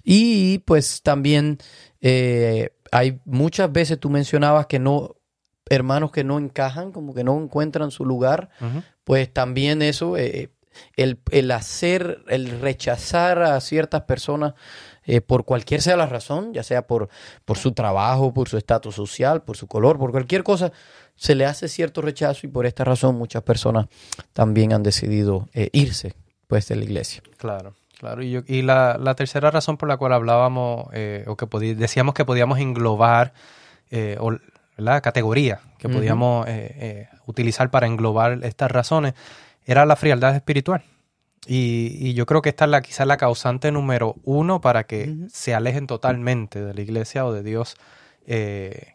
Y 0.04 0.58
pues 0.58 1.02
también 1.02 1.58
eh, 2.00 2.70
hay 2.92 3.20
muchas 3.24 3.72
veces 3.72 3.98
tú 3.98 4.10
mencionabas 4.10 4.66
que 4.66 4.78
no, 4.78 5.16
hermanos 5.68 6.12
que 6.12 6.22
no 6.22 6.38
encajan, 6.38 6.92
como 6.92 7.14
que 7.14 7.24
no 7.24 7.36
encuentran 7.40 7.90
su 7.90 8.04
lugar, 8.04 8.50
pues 9.02 9.32
también 9.32 9.82
eso, 9.82 10.16
eh, 10.16 10.50
el, 10.96 11.18
el 11.30 11.50
hacer, 11.50 12.22
el 12.28 12.60
rechazar 12.60 13.42
a 13.42 13.60
ciertas 13.60 14.02
personas 14.02 14.54
eh, 15.06 15.20
por 15.20 15.44
cualquier 15.44 15.82
sea 15.82 15.96
la 15.96 16.06
razón, 16.06 16.54
ya 16.54 16.62
sea 16.62 16.86
por, 16.86 17.08
por 17.44 17.58
su 17.58 17.72
trabajo, 17.72 18.32
por 18.32 18.48
su 18.48 18.56
estatus 18.56 18.94
social, 18.94 19.42
por 19.42 19.56
su 19.56 19.66
color, 19.66 19.98
por 19.98 20.12
cualquier 20.12 20.42
cosa, 20.42 20.72
se 21.16 21.34
le 21.34 21.46
hace 21.46 21.68
cierto 21.68 22.00
rechazo 22.02 22.46
y 22.46 22.50
por 22.50 22.66
esta 22.66 22.84
razón 22.84 23.16
muchas 23.16 23.42
personas 23.42 23.86
también 24.32 24.72
han 24.72 24.82
decidido 24.82 25.48
eh, 25.54 25.70
irse 25.72 26.14
pues 26.46 26.68
de 26.68 26.76
la 26.76 26.84
iglesia. 26.84 27.22
Claro, 27.38 27.74
claro. 27.98 28.22
Y, 28.22 28.30
yo- 28.32 28.42
y 28.46 28.62
la, 28.62 28.98
la 28.98 29.14
tercera 29.14 29.50
razón 29.50 29.76
por 29.76 29.88
la 29.88 29.96
cual 29.96 30.12
hablábamos, 30.12 30.86
eh, 30.92 31.24
o 31.26 31.36
que 31.36 31.46
decíamos 31.74 32.14
que 32.14 32.24
podíamos 32.24 32.58
englobar, 32.58 33.32
eh, 33.90 34.16
o 34.20 34.32
la 34.76 35.00
categoría 35.00 35.60
que 35.78 35.88
podíamos 35.88 36.46
eh, 36.48 37.08
utilizar 37.26 37.70
para 37.70 37.86
englobar 37.86 38.40
estas 38.42 38.70
razones, 38.70 39.14
era 39.64 39.86
la 39.86 39.94
frialdad 39.96 40.34
espiritual. 40.34 40.82
Y, 41.46 41.96
y 42.00 42.14
yo 42.14 42.26
creo 42.26 42.42
que 42.42 42.48
esta 42.48 42.64
es 42.64 42.70
la, 42.70 42.80
quizás 42.82 43.06
la 43.06 43.16
causante 43.18 43.70
número 43.70 44.16
uno 44.24 44.60
para 44.60 44.84
que 44.84 45.14
se 45.30 45.54
alejen 45.54 45.86
totalmente 45.86 46.62
de 46.64 46.74
la 46.74 46.80
iglesia 46.80 47.24
o 47.24 47.32
de 47.32 47.42
Dios 47.42 47.76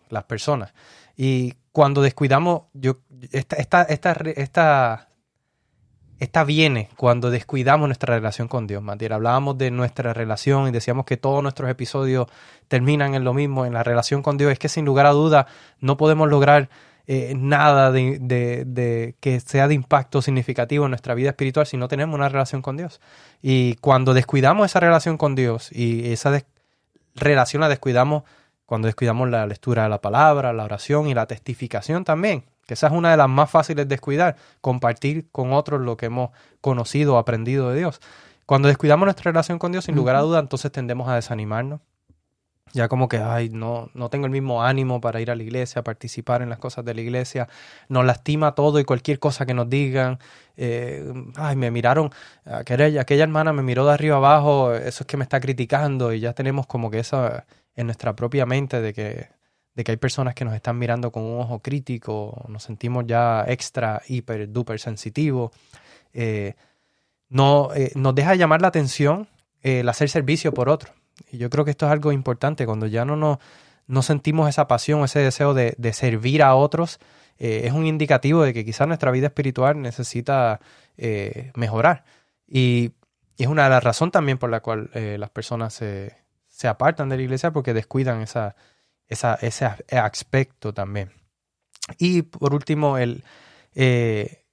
las 0.10 0.24
personas. 0.26 0.74
Y 1.16 1.54
cuando 1.72 2.02
descuidamos, 2.02 2.64
yo, 2.74 2.98
esta, 3.32 3.56
esta, 3.58 3.84
esta, 3.84 4.12
esta, 4.36 5.10
esta 6.20 6.44
viene 6.44 6.90
cuando 6.98 7.32
descuidamos 7.32 7.88
nuestra 7.88 8.16
relación 8.16 8.48
con 8.48 8.68
Dios. 8.68 8.84
Matier, 8.84 9.14
hablábamos 9.14 9.58
de 9.58 9.72
nuestra 9.72 10.14
relación 10.14 10.68
y 10.68 10.72
decíamos 10.72 11.06
que 11.06 11.18
todos 11.18 11.42
nuestros 11.42 11.70
episodios 11.70 12.28
terminan 12.68 13.16
en 13.16 13.24
lo 13.24 13.34
mismo, 13.34 13.66
en 13.66 13.74
la 13.74 13.84
relación 13.84 14.22
con 14.22 14.38
Dios. 14.38 14.52
Es 14.52 14.60
que 14.60 14.70
sin 14.70 14.86
lugar 14.86 15.06
a 15.06 15.12
duda 15.12 15.48
no 15.80 15.98
podemos 15.98 16.30
lograr 16.30 16.70
eh, 17.12 17.34
nada 17.36 17.92
de, 17.92 19.16
que 19.20 19.40
sea 19.40 19.68
de 19.68 19.74
impacto 19.74 20.22
significativo 20.22 20.86
en 20.86 20.92
nuestra 20.92 21.16
vida 21.16 21.30
espiritual 21.30 21.66
si 21.66 21.76
no 21.76 21.88
tenemos 21.88 22.16
una 22.16 22.30
relación 22.30 22.62
con 22.62 22.78
Dios. 22.78 23.02
Y 23.42 23.76
cuando 23.76 24.14
descuidamos 24.14 24.66
esa 24.66 24.80
relación 24.80 25.18
con 25.18 25.36
Dios 25.36 25.72
y 25.72 26.12
esa 26.12 26.44
relación 27.16 27.62
la 27.62 27.70
descuidamos 27.70 28.24
cuando 28.70 28.86
descuidamos 28.86 29.28
la 29.32 29.48
lectura 29.48 29.82
de 29.82 29.90
la 29.90 30.00
palabra, 30.00 30.54
la 30.54 30.64
oración 30.64 31.08
y 31.08 31.16
la 31.16 31.26
testificación 31.26 32.04
también, 32.04 32.44
que 32.68 32.76
esa 32.76 32.86
es 32.86 32.94
una 32.94 33.10
de 33.10 33.18
las 33.18 33.28
más 33.28 33.50
fáciles 33.50 33.88
de 33.88 33.96
descuidar, 33.96 34.36
compartir 34.62 35.28
con 35.32 35.54
otros 35.54 35.82
lo 35.82 35.98
que 35.98 36.06
hemos 36.06 36.30
conocido 36.62 37.16
o 37.16 37.18
aprendido 37.18 37.72
de 37.72 37.80
Dios. 37.80 38.00
Cuando 38.46 38.68
descuidamos 38.68 39.08
nuestra 39.08 39.32
relación 39.32 39.58
con 39.58 39.72
Dios, 39.72 39.86
sin 39.86 39.96
lugar 39.96 40.18
a 40.18 40.22
duda, 40.22 40.38
entonces 40.38 40.72
tendemos 40.72 41.10
a 41.10 41.16
desanimarnos. 41.16 41.82
Ya 42.72 42.88
como 42.90 43.10
que, 43.10 43.18
ay, 43.18 43.50
no, 43.50 43.90
no 43.96 44.12
tengo 44.12 44.28
el 44.28 44.32
mismo 44.32 44.64
ánimo 44.64 45.02
para 45.02 45.20
ir 45.20 45.32
a 45.32 45.36
la 45.36 45.42
iglesia, 45.42 45.84
participar 45.84 46.44
en 46.44 46.50
las 46.50 46.60
cosas 46.60 46.86
de 46.86 46.94
la 46.94 47.02
iglesia. 47.02 47.48
Nos 47.88 48.06
lastima 48.06 48.54
todo 48.54 48.80
y 48.80 48.84
cualquier 48.86 49.18
cosa 49.18 49.48
que 49.48 49.56
nos 49.56 49.68
digan. 49.68 50.20
Eh, 50.58 51.12
ay, 51.38 51.56
me 51.56 51.72
miraron, 51.72 52.12
aquella, 52.46 53.02
aquella 53.02 53.24
hermana 53.24 53.52
me 53.52 53.64
miró 53.64 53.88
de 53.88 53.94
arriba 53.94 54.18
abajo, 54.18 54.76
eso 54.76 55.04
es 55.04 55.08
que 55.08 55.18
me 55.18 55.24
está 55.24 55.40
criticando 55.40 56.14
y 56.14 56.20
ya 56.20 56.34
tenemos 56.34 56.68
como 56.68 56.92
que 56.92 57.00
eso 57.00 57.32
en 57.76 57.88
nuestra 57.88 58.16
propia 58.16 58.46
mente 58.46 58.82
de 58.82 58.94
que, 58.94 59.30
de 59.76 59.84
que 59.84 59.92
hay 59.92 59.98
personas 59.98 60.36
que 60.36 60.46
nos 60.46 60.54
están 60.54 60.78
mirando 60.78 61.12
con 61.12 61.24
un 61.24 61.40
ojo 61.40 61.60
crítico, 61.60 62.46
nos 62.50 62.64
sentimos 62.64 63.06
ya 63.08 63.46
extra, 63.48 64.02
hiper, 64.08 64.52
duper 64.52 64.80
sensitivos. 64.80 65.52
Eh, 66.14 66.56
no, 67.30 67.70
eh, 67.74 67.92
nos 67.96 68.16
deja 68.16 68.36
llamar 68.36 68.62
la 68.62 68.70
atención 68.70 69.28
el 69.62 69.88
hacer 69.88 70.10
servicio 70.10 70.54
por 70.54 70.70
otro. 70.70 70.94
Y 71.32 71.38
yo 71.38 71.50
creo 71.50 71.66
que 71.66 71.72
esto 71.72 71.86
es 71.86 71.92
algo 71.92 72.12
importante, 72.12 72.66
cuando 72.66 72.88
ya 72.88 73.06
no 73.06 73.16
nos 73.16 73.38
no 73.88 74.04
sentimos 74.04 74.48
esa 74.48 74.68
pasión, 74.68 75.04
ese 75.04 75.20
deseo 75.20 75.56
de, 75.56 75.74
de 75.78 75.94
servir 75.94 76.44
a 76.44 76.54
otros, 76.54 77.00
eh, 77.40 77.62
es 77.64 77.72
un 77.72 77.88
indicativo 77.88 78.44
de 78.44 78.54
que 78.54 78.64
quizás 78.64 78.88
nuestra 78.88 79.10
vida 79.10 79.28
espiritual 79.28 79.82
necesita 79.82 80.60
mejorar. 81.56 82.04
Y, 82.48 82.92
y 83.38 83.44
es 83.44 83.48
una 83.48 83.64
de 83.64 83.70
las 83.70 83.84
razones 83.84 84.12
también 84.12 84.38
por 84.38 84.50
la 84.50 84.60
cual 84.60 84.90
las 84.94 85.30
personas 85.30 85.74
se, 85.74 86.18
se 86.60 86.68
apartan 86.68 87.08
de 87.08 87.16
la 87.16 87.24
iglesia 87.24 87.52
porque 87.52 87.74
descuidan 87.74 88.22
esa, 88.22 88.58
ese 89.08 89.66
as- 89.66 89.84
aspecto 89.94 90.74
también. 90.74 91.14
Y 91.98 92.24
por 92.24 92.54
último, 92.54 92.98
el, 92.98 93.24
eh, 93.76 94.44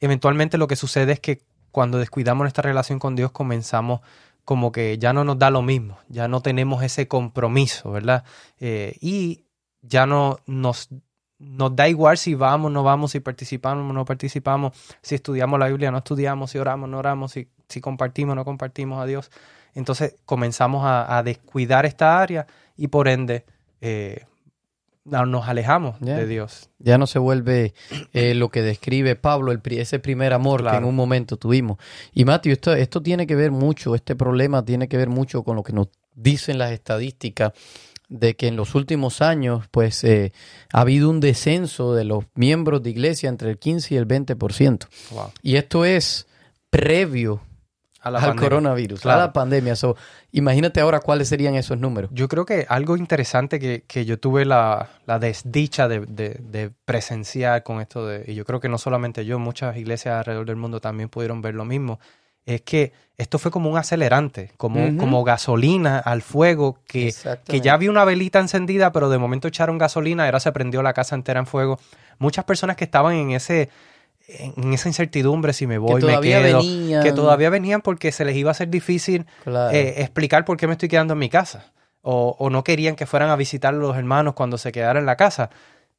eventualmente 0.00 0.56
lo 0.56 0.68
que 0.68 0.76
sucede 0.76 1.12
es 1.12 1.20
que 1.20 1.42
cuando 1.70 1.98
descuidamos 1.98 2.44
nuestra 2.44 2.62
relación 2.62 2.98
con 2.98 3.14
Dios 3.14 3.30
comenzamos 3.32 4.00
como 4.46 4.72
que 4.72 4.96
ya 4.96 5.12
no 5.12 5.22
nos 5.22 5.38
da 5.38 5.50
lo 5.50 5.60
mismo, 5.60 5.98
ya 6.08 6.28
no 6.28 6.40
tenemos 6.40 6.82
ese 6.82 7.08
compromiso, 7.08 7.90
¿verdad? 7.90 8.24
Eh, 8.58 8.96
y 9.02 9.44
ya 9.82 10.06
no 10.06 10.38
nos, 10.46 10.88
nos 11.38 11.76
da 11.76 11.90
igual 11.90 12.16
si 12.16 12.34
vamos, 12.34 12.72
no 12.72 12.82
vamos, 12.82 13.10
si 13.10 13.20
participamos, 13.20 13.92
no 13.92 14.06
participamos, 14.06 14.72
si 15.02 15.14
estudiamos 15.14 15.60
la 15.60 15.68
Biblia, 15.68 15.90
no 15.90 15.98
estudiamos, 15.98 16.52
si 16.52 16.58
oramos, 16.58 16.88
no 16.88 16.96
oramos, 16.96 17.32
si, 17.32 17.50
si 17.68 17.82
compartimos, 17.82 18.34
no 18.34 18.46
compartimos 18.46 18.98
a 19.02 19.04
Dios. 19.04 19.30
Entonces 19.74 20.16
comenzamos 20.24 20.82
a, 20.84 21.22
descuidar 21.22 21.86
esta 21.86 22.20
área 22.20 22.46
y 22.76 22.88
por 22.88 23.08
ende 23.08 23.44
eh, 23.80 24.24
nos 25.04 25.48
alejamos 25.48 26.00
de 26.00 26.26
Dios. 26.26 26.68
Ya 26.78 26.98
no 26.98 27.06
se 27.06 27.18
vuelve 27.18 27.74
eh, 28.12 28.34
lo 28.34 28.48
que 28.50 28.62
describe 28.62 29.16
Pablo, 29.16 29.52
el, 29.52 29.60
ese 29.64 29.98
primer 29.98 30.32
amor 30.32 30.68
que 30.68 30.76
en 30.76 30.84
un 30.84 30.94
momento 30.94 31.36
tuvimos. 31.36 31.78
Y 32.12 32.24
Matthew, 32.24 32.52
esto, 32.52 32.74
esto 32.74 33.02
tiene 33.02 33.26
que 33.26 33.36
ver 33.36 33.50
mucho, 33.50 33.94
este 33.94 34.14
problema 34.14 34.64
tiene 34.64 34.88
que 34.88 34.96
ver 34.96 35.08
mucho 35.08 35.42
con 35.42 35.56
lo 35.56 35.62
que 35.62 35.72
nos 35.72 35.88
dicen 36.14 36.58
las 36.58 36.72
estadísticas 36.72 37.52
de 38.08 38.34
que 38.34 38.48
en 38.48 38.56
los 38.56 38.74
últimos 38.74 39.22
años 39.22 39.66
pues 39.70 40.02
eh, 40.04 40.32
ha 40.72 40.80
habido 40.80 41.08
un 41.08 41.20
descenso 41.20 41.94
de 41.94 42.04
los 42.04 42.24
miembros 42.34 42.82
de 42.82 42.90
iglesia 42.90 43.28
entre 43.28 43.50
el 43.50 43.58
15 43.58 43.94
y 43.94 43.96
el 43.96 44.06
20%. 44.06 44.86
Y 45.42 45.56
esto 45.56 45.84
es 45.84 46.26
previo 46.70 47.40
al 48.00 48.36
coronavirus, 48.36 49.04
a 49.06 49.16
la 49.16 49.32
pandemia. 49.32 49.74
imagínate 50.32 50.80
ahora 50.80 51.00
cuáles 51.00 51.28
serían 51.28 51.54
esos 51.54 51.78
números. 51.78 52.10
Yo 52.12 52.28
creo 52.28 52.46
que 52.46 52.66
algo 52.68 52.96
interesante 52.96 53.58
que, 53.58 54.04
yo 54.04 54.18
tuve 54.18 54.44
la, 54.44 54.88
desdicha 55.20 55.88
de, 55.88 56.72
presenciar 56.84 57.62
con 57.62 57.80
esto, 57.80 58.06
de, 58.06 58.24
y 58.26 58.34
yo 58.34 58.44
creo 58.44 58.60
que 58.60 58.68
no 58.68 58.78
solamente 58.78 59.24
yo, 59.24 59.38
muchas 59.38 59.76
iglesias 59.76 60.16
alrededor 60.16 60.46
del 60.46 60.56
mundo 60.56 60.80
también 60.80 61.08
pudieron 61.08 61.42
ver 61.42 61.54
lo 61.54 61.64
mismo, 61.64 62.00
es 62.46 62.62
que 62.62 62.92
esto 63.18 63.38
fue 63.38 63.50
como 63.50 63.68
un 63.68 63.76
acelerante, 63.76 64.50
como, 64.56 64.96
como 64.96 65.22
gasolina 65.24 65.98
al 65.98 66.22
fuego, 66.22 66.78
que, 66.86 67.14
que 67.44 67.60
ya 67.60 67.74
había 67.74 67.90
una 67.90 68.04
velita 68.04 68.40
encendida, 68.40 68.92
pero 68.92 69.10
de 69.10 69.18
momento 69.18 69.46
echaron 69.46 69.76
gasolina, 69.76 70.24
ahora 70.24 70.40
se 70.40 70.50
prendió 70.52 70.82
la 70.82 70.94
casa 70.94 71.14
entera 71.14 71.38
en 71.38 71.46
fuego. 71.46 71.78
Muchas 72.18 72.46
personas 72.46 72.76
que 72.76 72.84
estaban 72.84 73.14
en 73.14 73.32
ese 73.32 73.68
en 74.38 74.72
esa 74.72 74.88
incertidumbre 74.88 75.52
si 75.52 75.66
me 75.66 75.78
voy, 75.78 76.02
me 76.02 76.20
quedo, 76.20 76.60
que 77.02 77.12
todavía 77.12 77.50
venían 77.50 77.80
porque 77.80 78.12
se 78.12 78.24
les 78.24 78.36
iba 78.36 78.50
a 78.50 78.54
ser 78.54 78.68
difícil 78.68 79.26
eh, 79.72 79.94
explicar 79.98 80.44
por 80.44 80.56
qué 80.56 80.66
me 80.66 80.72
estoy 80.72 80.88
quedando 80.88 81.14
en 81.14 81.18
mi 81.18 81.28
casa. 81.28 81.72
O, 82.02 82.48
no 82.50 82.64
querían 82.64 82.96
que 82.96 83.04
fueran 83.06 83.28
a 83.30 83.36
visitar 83.36 83.74
a 83.74 83.76
los 83.76 83.96
hermanos 83.96 84.34
cuando 84.34 84.56
se 84.56 84.72
quedaran 84.72 85.02
en 85.02 85.06
la 85.06 85.16
casa. 85.16 85.50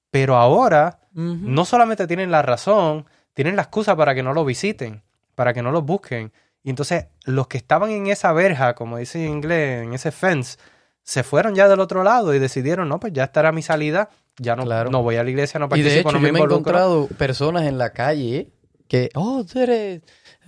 Pero 0.10 0.36
ahora 0.38 1.00
no 1.14 1.66
solamente 1.66 2.08
tienen 2.08 2.32
la 2.32 2.42
razón, 2.42 3.06
tienen 3.34 3.56
la 3.56 3.64
excusa 3.64 3.96
para 3.96 4.16
que 4.16 4.24
no 4.24 4.34
lo 4.34 4.44
visiten, 4.44 5.04
para 5.36 5.54
que 5.54 5.62
no 5.62 5.72
los 5.72 5.84
busquen. 5.84 6.32
Y 6.64 6.70
entonces 6.70 7.08
los 7.26 7.48
que 7.48 7.58
estaban 7.58 7.92
en 7.92 8.08
esa 8.08 8.34
verja, 8.34 8.76
como 8.76 8.98
dice 8.98 9.24
en 9.24 9.32
inglés, 9.32 9.84
en 9.84 9.94
ese 9.94 10.12
fence, 10.12 10.58
se 11.04 11.24
fueron 11.24 11.56
ya 11.56 11.68
del 11.68 11.80
otro 11.80 12.04
lado 12.04 12.34
y 12.34 12.40
decidieron, 12.40 12.90
no, 12.90 13.00
pues 13.00 13.14
ya 13.14 13.26
estará 13.26 13.52
mi 13.52 13.62
salida 13.62 14.10
ya 14.38 14.56
no, 14.56 14.66
no 14.66 15.04
voy 15.04 15.16
a 15.18 15.24
la 15.24 15.30
iglesia, 15.30 15.60
no 15.60 15.70
participo, 15.70 15.90
y 15.90 15.94
de 15.94 16.00
hecho, 16.00 16.12
no 16.12 16.20
me, 16.20 16.28
yo 16.28 16.34
me 16.34 16.40
he 16.40 16.44
encontrado 16.44 17.08
personas 17.08 17.64
en 17.64 17.78
la 17.78 17.92
calle 17.92 18.52
que, 18.88 19.10
oh, 19.16 19.46
tú 19.46 19.60
eres, 19.60 20.02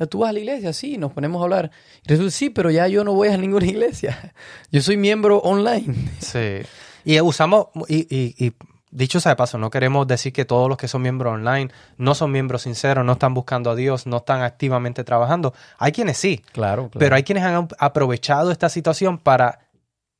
tú 0.10 0.20
vas 0.20 0.32
a 0.32 0.34
la 0.34 0.40
iglesia, 0.40 0.74
sí, 0.74 0.98
nos 0.98 1.14
ponemos 1.14 1.40
a 1.40 1.44
hablar. 1.44 1.72
Y 2.06 2.10
resulta, 2.10 2.32
sí, 2.32 2.50
pero 2.50 2.72
ya 2.72 2.88
yo 2.88 3.04
no 3.04 3.14
voy 3.14 3.30
a 3.30 3.38
ninguna 3.38 3.66
iglesia. 3.68 4.34
Yo 4.72 4.82
soy 4.82 4.98
miembro 4.98 5.38
online. 5.38 5.96
Sí. 6.20 6.62
Y 7.06 7.20
usamos, 7.22 7.68
y, 7.88 8.06
y, 8.10 8.54
dicho 8.92 9.20
sea 9.20 9.32
de 9.32 9.36
paso, 9.38 9.58
no 9.58 9.70
queremos 9.70 10.08
decir 10.08 10.34
que 10.34 10.46
todos 10.46 10.68
los 10.68 10.78
que 10.78 10.88
son 10.88 11.02
miembros 11.02 11.34
online 11.34 11.72
no 11.98 12.16
son 12.16 12.32
miembros 12.32 12.64
sinceros, 12.64 13.06
no 13.06 13.14
están 13.14 13.34
buscando 13.34 13.72
a 13.72 13.76
Dios, 13.76 14.08
no 14.08 14.18
están 14.18 14.42
activamente 14.42 15.04
trabajando. 15.04 15.54
Hay 15.78 15.92
quienes 15.92 16.18
sí. 16.18 16.42
Claro, 16.52 16.90
claro. 16.90 17.00
Pero 17.00 17.16
hay 17.16 17.24
quienes 17.24 17.44
han 17.44 17.68
aprovechado 17.80 18.52
esta 18.52 18.70
situación 18.70 19.20
para 19.20 19.70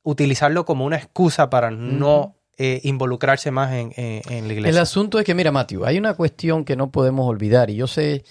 utilizarlo 0.02 0.64
como 0.64 0.84
una 0.84 0.96
excusa 0.96 1.50
para 1.50 1.70
no 1.70 2.36
eh, 2.58 2.80
involucrarse 2.84 3.50
más 3.50 3.72
en, 3.72 3.92
la 4.28 4.52
iglesia. 4.52 4.70
El 4.70 4.78
asunto 4.78 5.18
es 5.18 5.24
que, 5.24 5.34
mira, 5.34 5.52
Matthew, 5.52 5.84
hay 5.84 5.98
una 5.98 6.14
cuestión 6.14 6.64
que 6.64 6.76
no 6.76 6.90
podemos 6.90 7.28
olvidar, 7.28 7.70
y 7.70 7.76
yo 7.76 7.86
sé 7.86 8.24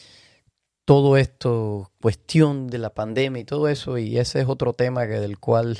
todo 0.85 1.17
esto, 1.17 1.91
cuestión 2.01 2.67
de 2.67 2.77
la 2.77 2.89
pandemia 2.93 3.41
y 3.41 3.45
todo 3.45 3.67
eso, 3.67 3.97
y 3.97 4.17
ese 4.17 4.41
es 4.41 4.47
otro 4.47 4.73
tema 4.73 5.07
que, 5.07 5.19
del 5.19 5.39
cual 5.39 5.77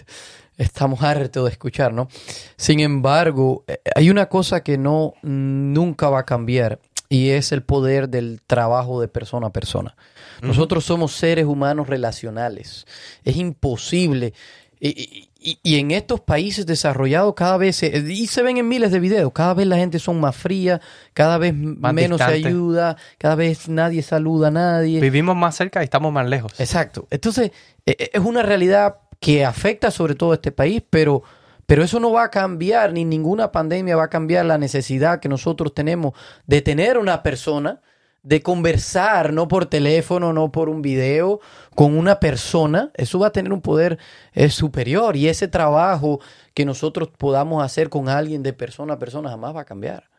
estamos 0.57 1.01
hartos 1.01 1.45
de 1.45 1.51
escuchar, 1.51 1.93
¿no? 1.93 2.07
Sin 2.55 2.79
embargo, 2.79 3.63
eh, 3.67 3.79
hay 3.95 4.09
una 4.09 4.27
cosa 4.27 4.63
que 4.63 4.77
no 4.77 5.13
nunca 5.21 6.09
va 6.09 6.19
a 6.19 6.25
cambiar, 6.25 6.79
y 7.13 7.29
es 7.29 7.51
el 7.51 7.61
poder 7.61 8.09
del 8.09 8.41
trabajo 8.41 8.99
de 8.99 9.07
persona 9.07 9.47
a 9.47 9.53
persona. 9.53 9.95
Nosotros 10.41 10.83
somos 10.83 11.13
seres 11.13 11.45
humanos 11.45 11.87
relacionales. 11.87 12.87
Es 13.23 13.37
imposible. 13.37 14.33
Y, 14.79 14.89
y, 14.89 15.29
en 15.63 15.91
estos 15.91 16.21
países 16.21 16.65
desarrollados 16.65 17.33
cada 17.35 17.57
vez, 17.57 17.75
se, 17.75 17.87
y 17.87 18.27
se 18.27 18.41
ven 18.41 18.57
en 18.57 18.67
miles 18.67 18.91
de 18.91 18.99
videos, 18.99 19.31
cada 19.33 19.53
vez 19.53 19.67
la 19.67 19.77
gente 19.77 19.99
son 19.99 20.19
más 20.19 20.35
fría, 20.35 20.79
cada 21.13 21.37
vez 21.37 21.53
menos 21.53 22.19
se 22.19 22.25
ayuda, 22.25 22.97
cada 23.17 23.35
vez 23.35 23.67
nadie 23.67 24.01
saluda 24.01 24.47
a 24.47 24.51
nadie. 24.51 24.99
Vivimos 25.01 25.35
más 25.35 25.55
cerca 25.55 25.81
y 25.81 25.85
estamos 25.85 26.13
más 26.13 26.27
lejos. 26.27 26.59
Exacto. 26.59 27.07
Entonces, 27.09 27.51
e, 27.85 27.91
e, 27.91 28.11
es 28.13 28.21
una 28.21 28.43
realidad 28.43 28.95
que 29.19 29.45
afecta 29.45 29.91
sobre 29.91 30.15
todo 30.15 30.31
a 30.31 30.35
este 30.35 30.51
país, 30.51 30.83
pero, 30.89 31.23
pero 31.65 31.83
eso 31.83 31.99
no 31.99 32.11
va 32.11 32.23
a 32.23 32.29
cambiar, 32.29 32.93
ni 32.93 33.05
ninguna 33.05 33.51
pandemia 33.51 33.95
va 33.95 34.05
a 34.05 34.09
cambiar 34.09 34.45
la 34.45 34.57
necesidad 34.57 35.19
que 35.19 35.29
nosotros 35.29 35.73
tenemos 35.73 36.13
de 36.45 36.61
tener 36.61 36.97
una 36.97 37.23
persona 37.23 37.81
de 38.23 38.41
conversar, 38.41 39.33
no 39.33 39.49
por 39.49 39.65
teléfono, 39.65 40.31
no 40.31 40.51
por 40.51 40.69
un 40.69 40.81
video, 40.81 41.41
con 41.75 41.97
una 41.97 42.19
persona, 42.21 42.89
eso 42.95 43.19
va 43.19 43.27
a 43.27 43.31
tener 43.31 43.51
un 43.51 43.61
poder 43.61 43.99
eh, 44.31 44.49
superior 44.49 45.17
y 45.17 45.27
ese 45.27 45.49
trabajo 45.49 46.21
que 46.53 46.63
nosotros 46.63 47.09
podamos 47.17 47.63
hacer 47.63 47.89
con 47.89 48.07
alguien 48.07 48.41
de 48.41 48.53
persona 48.53 48.93
a 48.93 48.99
persona 48.99 49.29
jamás 49.29 49.55
va 49.55 49.61
a 49.61 49.65
cambiar. 49.65 50.09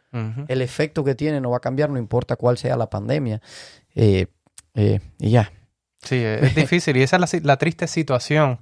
El 0.46 0.62
efecto 0.62 1.02
que 1.02 1.16
tiene 1.16 1.40
no 1.40 1.50
va 1.50 1.56
a 1.56 1.60
cambiar, 1.60 1.90
no 1.90 1.98
importa 1.98 2.36
cuál 2.36 2.56
sea 2.56 2.76
la 2.76 2.88
pandemia. 2.88 3.42
Eh, 3.96 4.28
eh, 4.76 5.00
y 5.18 5.30
ya. 5.30 5.50
Sí, 6.02 6.22
es 6.22 6.54
difícil 6.54 6.96
y 6.96 7.02
esa 7.02 7.16
es 7.16 7.42
la, 7.44 7.56
triste 7.56 7.88
situación 7.88 8.60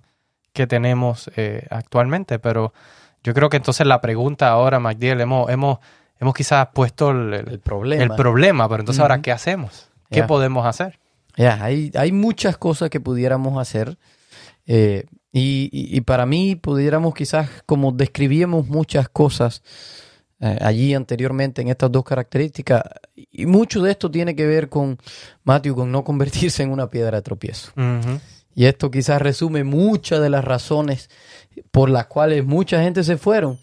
que 0.54 0.66
tenemos 0.66 1.30
actualmente, 1.68 2.38
pero 2.38 2.72
yo 3.22 3.34
creo 3.34 3.50
que 3.50 3.58
entonces 3.58 3.86
la 3.86 4.00
pregunta 4.00 4.48
ahora, 4.48 4.80
MacDiel, 4.80 5.20
hemos... 5.20 5.50
hemos 5.50 5.80
hemos 6.22 6.34
quizás 6.34 6.68
puesto 6.72 7.10
el, 7.10 7.58
problema. 7.58 8.02
el 8.02 8.10
problema, 8.10 8.68
pero 8.68 8.82
entonces 8.82 9.00
ahora, 9.00 9.20
¿qué 9.20 9.32
hacemos? 9.32 9.90
¿Qué 10.08 10.22
podemos 10.22 10.64
hacer? 10.64 11.00
Ya, 11.36 11.62
hay, 11.62 11.90
hay 11.94 12.12
muchas 12.12 12.56
cosas 12.56 12.90
que 12.90 13.00
pudiéramos 13.00 13.60
hacer. 13.60 13.98
Eh, 14.66 15.06
y, 15.32 16.00
para 16.02 16.24
mí 16.26 16.54
pudiéramos 16.54 17.14
quizás, 17.14 17.48
como 17.66 17.90
describíamos 17.90 18.68
muchas 18.68 19.08
cosas 19.08 19.62
eh, 20.38 20.58
allí 20.60 20.94
anteriormente 20.94 21.62
en 21.62 21.68
estas 21.68 21.90
dos 21.90 22.04
características, 22.04 22.82
y 23.16 23.46
mucho 23.46 23.82
de 23.82 23.90
esto 23.90 24.10
tiene 24.10 24.36
que 24.36 24.46
ver 24.46 24.68
con, 24.68 24.98
Matthew, 25.42 25.74
con 25.74 25.90
no 25.90 26.04
convertirse 26.04 26.62
en 26.62 26.70
una 26.70 26.88
piedra 26.88 27.16
de 27.16 27.22
tropiezo. 27.22 27.72
Y 28.54 28.66
esto 28.66 28.90
quizás 28.92 29.20
resume 29.20 29.64
muchas 29.64 30.20
de 30.20 30.30
las 30.30 30.44
razones 30.44 31.10
por 31.72 31.90
las 31.90 32.06
cuales 32.06 32.44
mucha 32.44 32.80
gente 32.80 33.02
se 33.02 33.16
fueron 33.16 33.58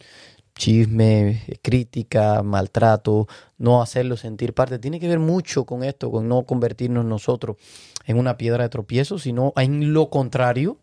chisme, 0.59 1.41
crítica, 1.63 2.43
maltrato, 2.43 3.27
no 3.57 3.81
hacerlo 3.81 4.17
sentir 4.17 4.53
parte. 4.53 4.77
Tiene 4.77 4.99
que 4.99 5.07
ver 5.07 5.17
mucho 5.17 5.65
con 5.65 5.83
esto, 5.83 6.11
con 6.11 6.27
no 6.27 6.43
convertirnos 6.43 7.05
nosotros 7.05 7.57
en 8.05 8.17
una 8.17 8.37
piedra 8.37 8.63
de 8.63 8.69
tropiezo, 8.69 9.17
sino 9.17 9.53
en 9.55 9.93
lo 9.93 10.09
contrario. 10.09 10.77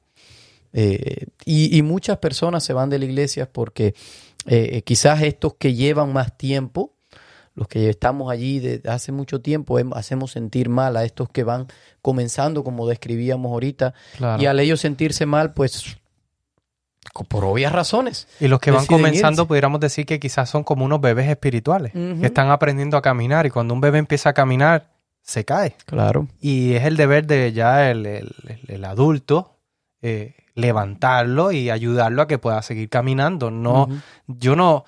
Eh, 0.73 1.27
y, 1.45 1.81
muchas 1.83 2.19
personas 2.19 2.65
se 2.65 2.73
van 2.73 2.91
de 2.91 2.99
la 2.99 3.05
iglesia 3.05 3.51
porque 3.51 3.95
eh, 4.47 4.83
quizás 4.83 5.23
estos 5.23 5.55
que 5.55 5.75
llevan 5.75 6.12
más 6.12 6.37
tiempo, 6.37 6.93
los 7.55 7.69
que 7.69 7.89
estamos 7.89 8.31
allí 8.31 8.59
desde 8.61 8.91
hace 8.91 9.12
mucho 9.12 9.41
tiempo, 9.41 9.79
hacemos 9.93 10.33
sentir 10.33 10.69
mal 10.69 10.97
a 10.97 11.05
estos 11.05 11.29
que 11.29 11.45
van 11.45 11.67
comenzando, 12.03 12.65
como 12.65 12.87
describíamos 12.89 13.53
ahorita, 13.53 13.95
y 14.39 14.47
al 14.47 14.61
ellos 14.61 14.81
sentirse 14.81 15.25
mal, 15.25 15.55
pues 15.55 15.97
por 17.25 17.45
obvias 17.45 17.73
razones. 17.73 18.29
Y 18.41 18.49
los 18.49 18.61
que 18.61 18.71
van 18.71 18.87
comenzando, 18.87 19.47
pudiéramos 19.47 19.81
decir 19.81 20.07
que 20.07 20.21
quizás 20.21 20.51
son 20.51 20.65
como 20.65 20.85
unos 20.85 21.01
bebés 21.01 21.29
espirituales, 21.29 21.93
que 21.93 22.27
están 22.27 22.51
aprendiendo 22.51 22.97
a 22.97 23.03
caminar 23.03 23.47
y 23.47 23.51
cuando 23.51 23.75
un 23.75 23.81
bebé 23.81 23.99
empieza 23.99 24.31
a 24.31 24.33
caminar, 24.33 24.91
se 25.23 25.45
cae. 25.45 25.75
Claro. 25.87 26.29
Y 26.41 26.75
es 26.75 26.85
el 26.85 26.97
deber 26.97 27.27
de 27.27 27.53
ya 27.53 27.91
el, 27.91 28.85
adulto 28.85 29.57
eh, 30.03 30.35
levantarlo 30.55 31.53
y 31.53 31.71
ayudarlo 31.71 32.23
a 32.23 32.29
que 32.29 32.39
pueda 32.39 32.63
seguir 32.63 32.89
caminando. 32.89 33.51
No, 33.51 33.89
yo 34.27 34.55
no, 34.55 34.85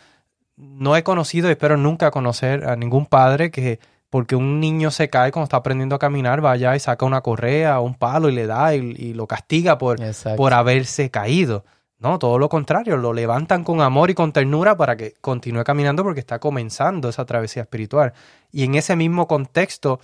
no 0.57 0.97
he 0.97 1.03
conocido 1.03 1.49
y 1.49 1.53
espero 1.53 1.77
nunca 1.77 2.11
conocer 2.11 2.69
a 2.69 2.77
ningún 2.77 3.07
padre 3.07 3.51
que 3.51 3.81
porque 4.11 4.37
un 4.37 4.61
niño 4.61 4.91
se 4.91 5.11
cae 5.11 5.33
cuando 5.33 5.45
está 5.45 5.59
aprendiendo 5.59 5.95
a 5.95 5.99
caminar, 5.99 6.41
vaya 6.41 6.75
y 6.75 6.81
saca 6.81 7.05
una 7.05 7.21
correa 7.21 7.81
o 7.81 7.85
un 7.85 7.95
palo 7.95 8.29
y 8.29 8.33
le 8.33 8.47
da 8.47 8.75
y, 8.75 9.13
lo 9.13 9.27
castiga 9.27 9.77
por, 9.79 9.99
por 10.37 10.55
haberse 10.55 11.11
caído. 11.11 11.65
No, 12.01 12.19
todo 12.19 12.39
lo 12.39 12.49
contrario, 12.49 12.97
lo 12.97 13.13
levantan 13.13 13.65
con 13.65 13.81
amor 13.81 14.11
y 14.11 14.15
con 14.15 14.33
ternura 14.33 14.77
para 14.77 14.97
que 14.97 15.15
continúe 15.21 15.65
caminando 15.65 16.05
porque 16.05 16.21
está 16.21 16.39
comenzando 16.39 17.09
esa 17.09 17.25
travesía 17.25 17.63
espiritual. 17.63 18.13
Y 18.53 18.63
en 18.65 18.77
ese 18.77 18.95
mismo 18.95 19.27
contexto, 19.27 19.99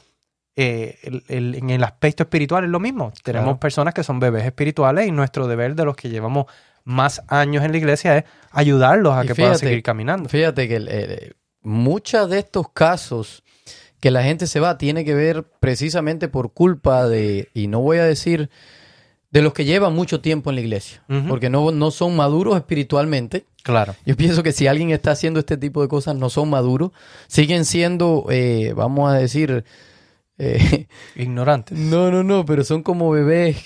eh, 0.56 0.98
el- 1.02 1.24
el- 1.28 1.54
en 1.54 1.70
el 1.70 1.84
aspecto 1.84 2.24
espiritual 2.24 2.64
es 2.64 2.70
lo 2.70 2.80
mismo. 2.80 3.12
Tenemos 3.22 3.44
Claro. 3.46 3.60
personas 3.60 3.94
que 3.94 4.02
son 4.02 4.18
bebés 4.20 4.44
espirituales 4.44 5.06
y 5.06 5.12
nuestro 5.12 5.46
deber 5.46 5.74
de 5.76 5.84
los 5.84 5.94
que 5.96 6.08
llevamos 6.08 6.46
más 6.84 7.22
años 7.28 7.64
en 7.64 7.70
la 7.72 7.78
iglesia 7.78 8.18
es 8.18 8.24
ayudarlos 8.50 9.14
a 9.14 9.24
Y 9.24 9.28
que 9.28 9.34
puedan 9.36 9.58
seguir 9.58 9.82
caminando. 9.82 10.28
Fíjate 10.28 10.66
que 10.68 10.76
el- 10.76 10.88
el- 10.88 11.36
muchos 11.62 12.28
de 12.28 12.40
estos 12.40 12.68
casos 12.72 13.42
que 14.00 14.10
la 14.10 14.22
gente 14.22 14.46
se 14.46 14.60
va 14.60 14.76
tiene 14.78 15.04
que 15.04 15.14
ver 15.14 15.44
precisamente 15.60 16.28
por 16.28 16.52
culpa 16.52 17.06
de, 17.08 17.48
y 17.54 17.68
no 17.68 17.80
voy 17.80 17.98
a 17.98 18.04
decir 18.04 18.50
de 19.34 19.42
los 19.42 19.52
que 19.52 19.64
llevan 19.64 19.92
mucho 19.96 20.20
tiempo 20.20 20.50
en 20.50 20.54
la 20.54 20.62
iglesia, 20.62 21.02
porque 21.28 21.50
no, 21.50 21.72
no 21.72 21.90
son 21.90 22.14
maduros 22.14 22.54
espiritualmente. 22.54 23.46
Claro. 23.64 23.96
Yo 24.06 24.16
pienso 24.16 24.44
que 24.44 24.52
si 24.52 24.68
alguien 24.68 24.92
está 24.92 25.10
haciendo 25.10 25.40
este 25.40 25.56
tipo 25.56 25.82
de 25.82 25.88
cosas, 25.88 26.14
no 26.14 26.30
son 26.30 26.50
maduros, 26.50 26.92
siguen 27.26 27.64
siendo, 27.64 28.26
eh, 28.30 28.74
vamos 28.76 29.12
a 29.12 29.16
decir, 29.16 29.64
eh, 30.38 30.86
Ignorantes. 31.16 31.76
no, 31.76 32.12
no, 32.12 32.22
no, 32.22 32.44
pero 32.44 32.62
son 32.62 32.84
como 32.84 33.10
bebés 33.10 33.56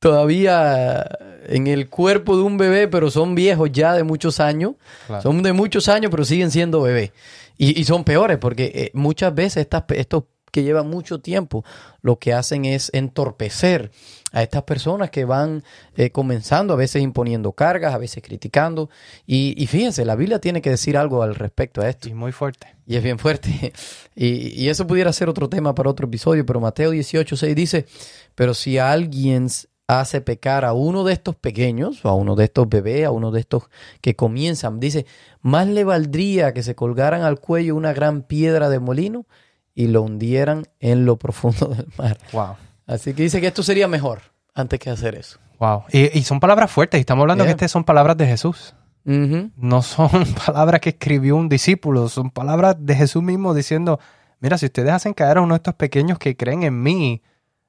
todavía 0.00 1.08
en 1.46 1.68
el 1.68 1.88
cuerpo 1.88 2.36
de 2.36 2.42
un 2.42 2.58
bebé, 2.58 2.88
pero 2.88 3.08
son 3.08 3.36
viejos 3.36 3.70
ya 3.70 3.94
de 3.94 4.02
muchos 4.02 4.40
años. 4.40 4.72
Claro. 5.06 5.22
Son 5.22 5.44
de 5.44 5.52
muchos 5.52 5.88
años, 5.88 6.10
pero 6.10 6.24
siguen 6.24 6.50
siendo 6.50 6.82
bebés. 6.82 7.12
Y, 7.56 7.80
y 7.80 7.84
son 7.84 8.02
peores 8.02 8.38
porque 8.38 8.72
eh, 8.74 8.90
muchas 8.94 9.32
veces 9.32 9.58
estas, 9.58 9.84
estos 9.90 10.24
que 10.50 10.64
llevan 10.64 10.90
mucho 10.90 11.20
tiempo 11.20 11.64
lo 12.02 12.18
que 12.18 12.32
hacen 12.32 12.64
es 12.64 12.90
entorpecer 12.92 13.92
a 14.32 14.42
estas 14.42 14.62
personas 14.64 15.10
que 15.10 15.24
van 15.24 15.62
eh, 15.96 16.10
comenzando, 16.10 16.74
a 16.74 16.76
veces 16.76 17.02
imponiendo 17.02 17.52
cargas, 17.52 17.94
a 17.94 17.98
veces 17.98 18.22
criticando. 18.22 18.90
Y, 19.26 19.54
y 19.62 19.66
fíjense, 19.66 20.04
la 20.04 20.16
Biblia 20.16 20.40
tiene 20.40 20.62
que 20.62 20.70
decir 20.70 20.96
algo 20.96 21.22
al 21.22 21.34
respecto 21.34 21.80
a 21.80 21.88
esto. 21.88 22.08
Y 22.08 22.14
muy 22.14 22.32
fuerte. 22.32 22.74
Y 22.86 22.96
es 22.96 23.02
bien 23.02 23.18
fuerte. 23.18 23.72
Y, 24.14 24.62
y 24.62 24.68
eso 24.68 24.86
pudiera 24.86 25.10
ser 25.10 25.30
otro 25.30 25.48
tema 25.48 25.74
para 25.74 25.88
otro 25.88 26.06
episodio, 26.06 26.44
pero 26.44 26.60
Mateo 26.60 26.90
18, 26.90 27.34
6 27.34 27.56
dice, 27.56 27.86
pero 28.34 28.52
si 28.52 28.76
alguien 28.76 29.48
hace 29.86 30.20
pecar 30.20 30.64
a 30.64 30.72
uno 30.72 31.04
de 31.04 31.12
estos 31.12 31.36
pequeños, 31.36 32.04
o 32.04 32.08
a 32.08 32.14
uno 32.14 32.36
de 32.36 32.44
estos 32.44 32.68
bebés, 32.68 33.06
a 33.06 33.10
uno 33.10 33.30
de 33.30 33.40
estos 33.40 33.64
que 34.00 34.14
comienzan, 34.14 34.80
dice, 34.80 35.06
más 35.40 35.66
le 35.66 35.84
valdría 35.84 36.52
que 36.52 36.62
se 36.62 36.74
colgaran 36.74 37.22
al 37.22 37.40
cuello 37.40 37.74
una 37.74 37.92
gran 37.92 38.22
piedra 38.22 38.68
de 38.68 38.80
molino 38.80 39.26
y 39.74 39.88
lo 39.88 40.02
hundieran 40.02 40.66
en 40.80 41.04
lo 41.06 41.16
profundo 41.16 41.68
del 41.68 41.86
mar. 41.96 42.18
Wow. 42.32 42.56
Así 42.86 43.14
que 43.14 43.22
dice 43.22 43.40
que 43.40 43.46
esto 43.48 43.62
sería 43.62 43.88
mejor 43.88 44.22
antes 44.54 44.78
que 44.78 44.90
hacer 44.90 45.14
eso. 45.14 45.38
Wow. 45.58 45.84
Y, 45.92 46.18
y 46.18 46.22
son 46.24 46.40
palabras 46.40 46.70
fuertes. 46.70 46.98
Y 46.98 47.02
estamos 47.02 47.22
hablando 47.22 47.44
Yeah. 47.44 47.52
que 47.52 47.56
estas 47.64 47.70
son 47.70 47.84
palabras 47.84 48.16
de 48.16 48.26
Jesús. 48.26 48.74
No 49.04 49.82
son 49.82 50.10
palabras 50.46 50.80
que 50.80 50.90
escribió 50.90 51.36
un 51.36 51.48
discípulo. 51.48 52.08
Son 52.08 52.30
palabras 52.30 52.76
de 52.78 52.94
Jesús 52.94 53.22
mismo 53.22 53.54
diciendo, 53.54 53.98
mira, 54.40 54.58
si 54.58 54.66
ustedes 54.66 54.90
hacen 54.90 55.14
caer 55.14 55.38
a 55.38 55.40
uno 55.40 55.54
de 55.54 55.58
estos 55.58 55.74
pequeños 55.74 56.18
que 56.18 56.36
creen 56.36 56.62
en 56.62 56.82
mí, 56.82 57.22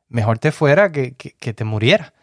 mejor 0.10 0.40
te 0.40 0.52
fuera 0.52 0.92
que, 0.92 1.14
que, 1.16 1.32
que 1.32 1.54
te 1.54 1.64
muriera. 1.64 2.14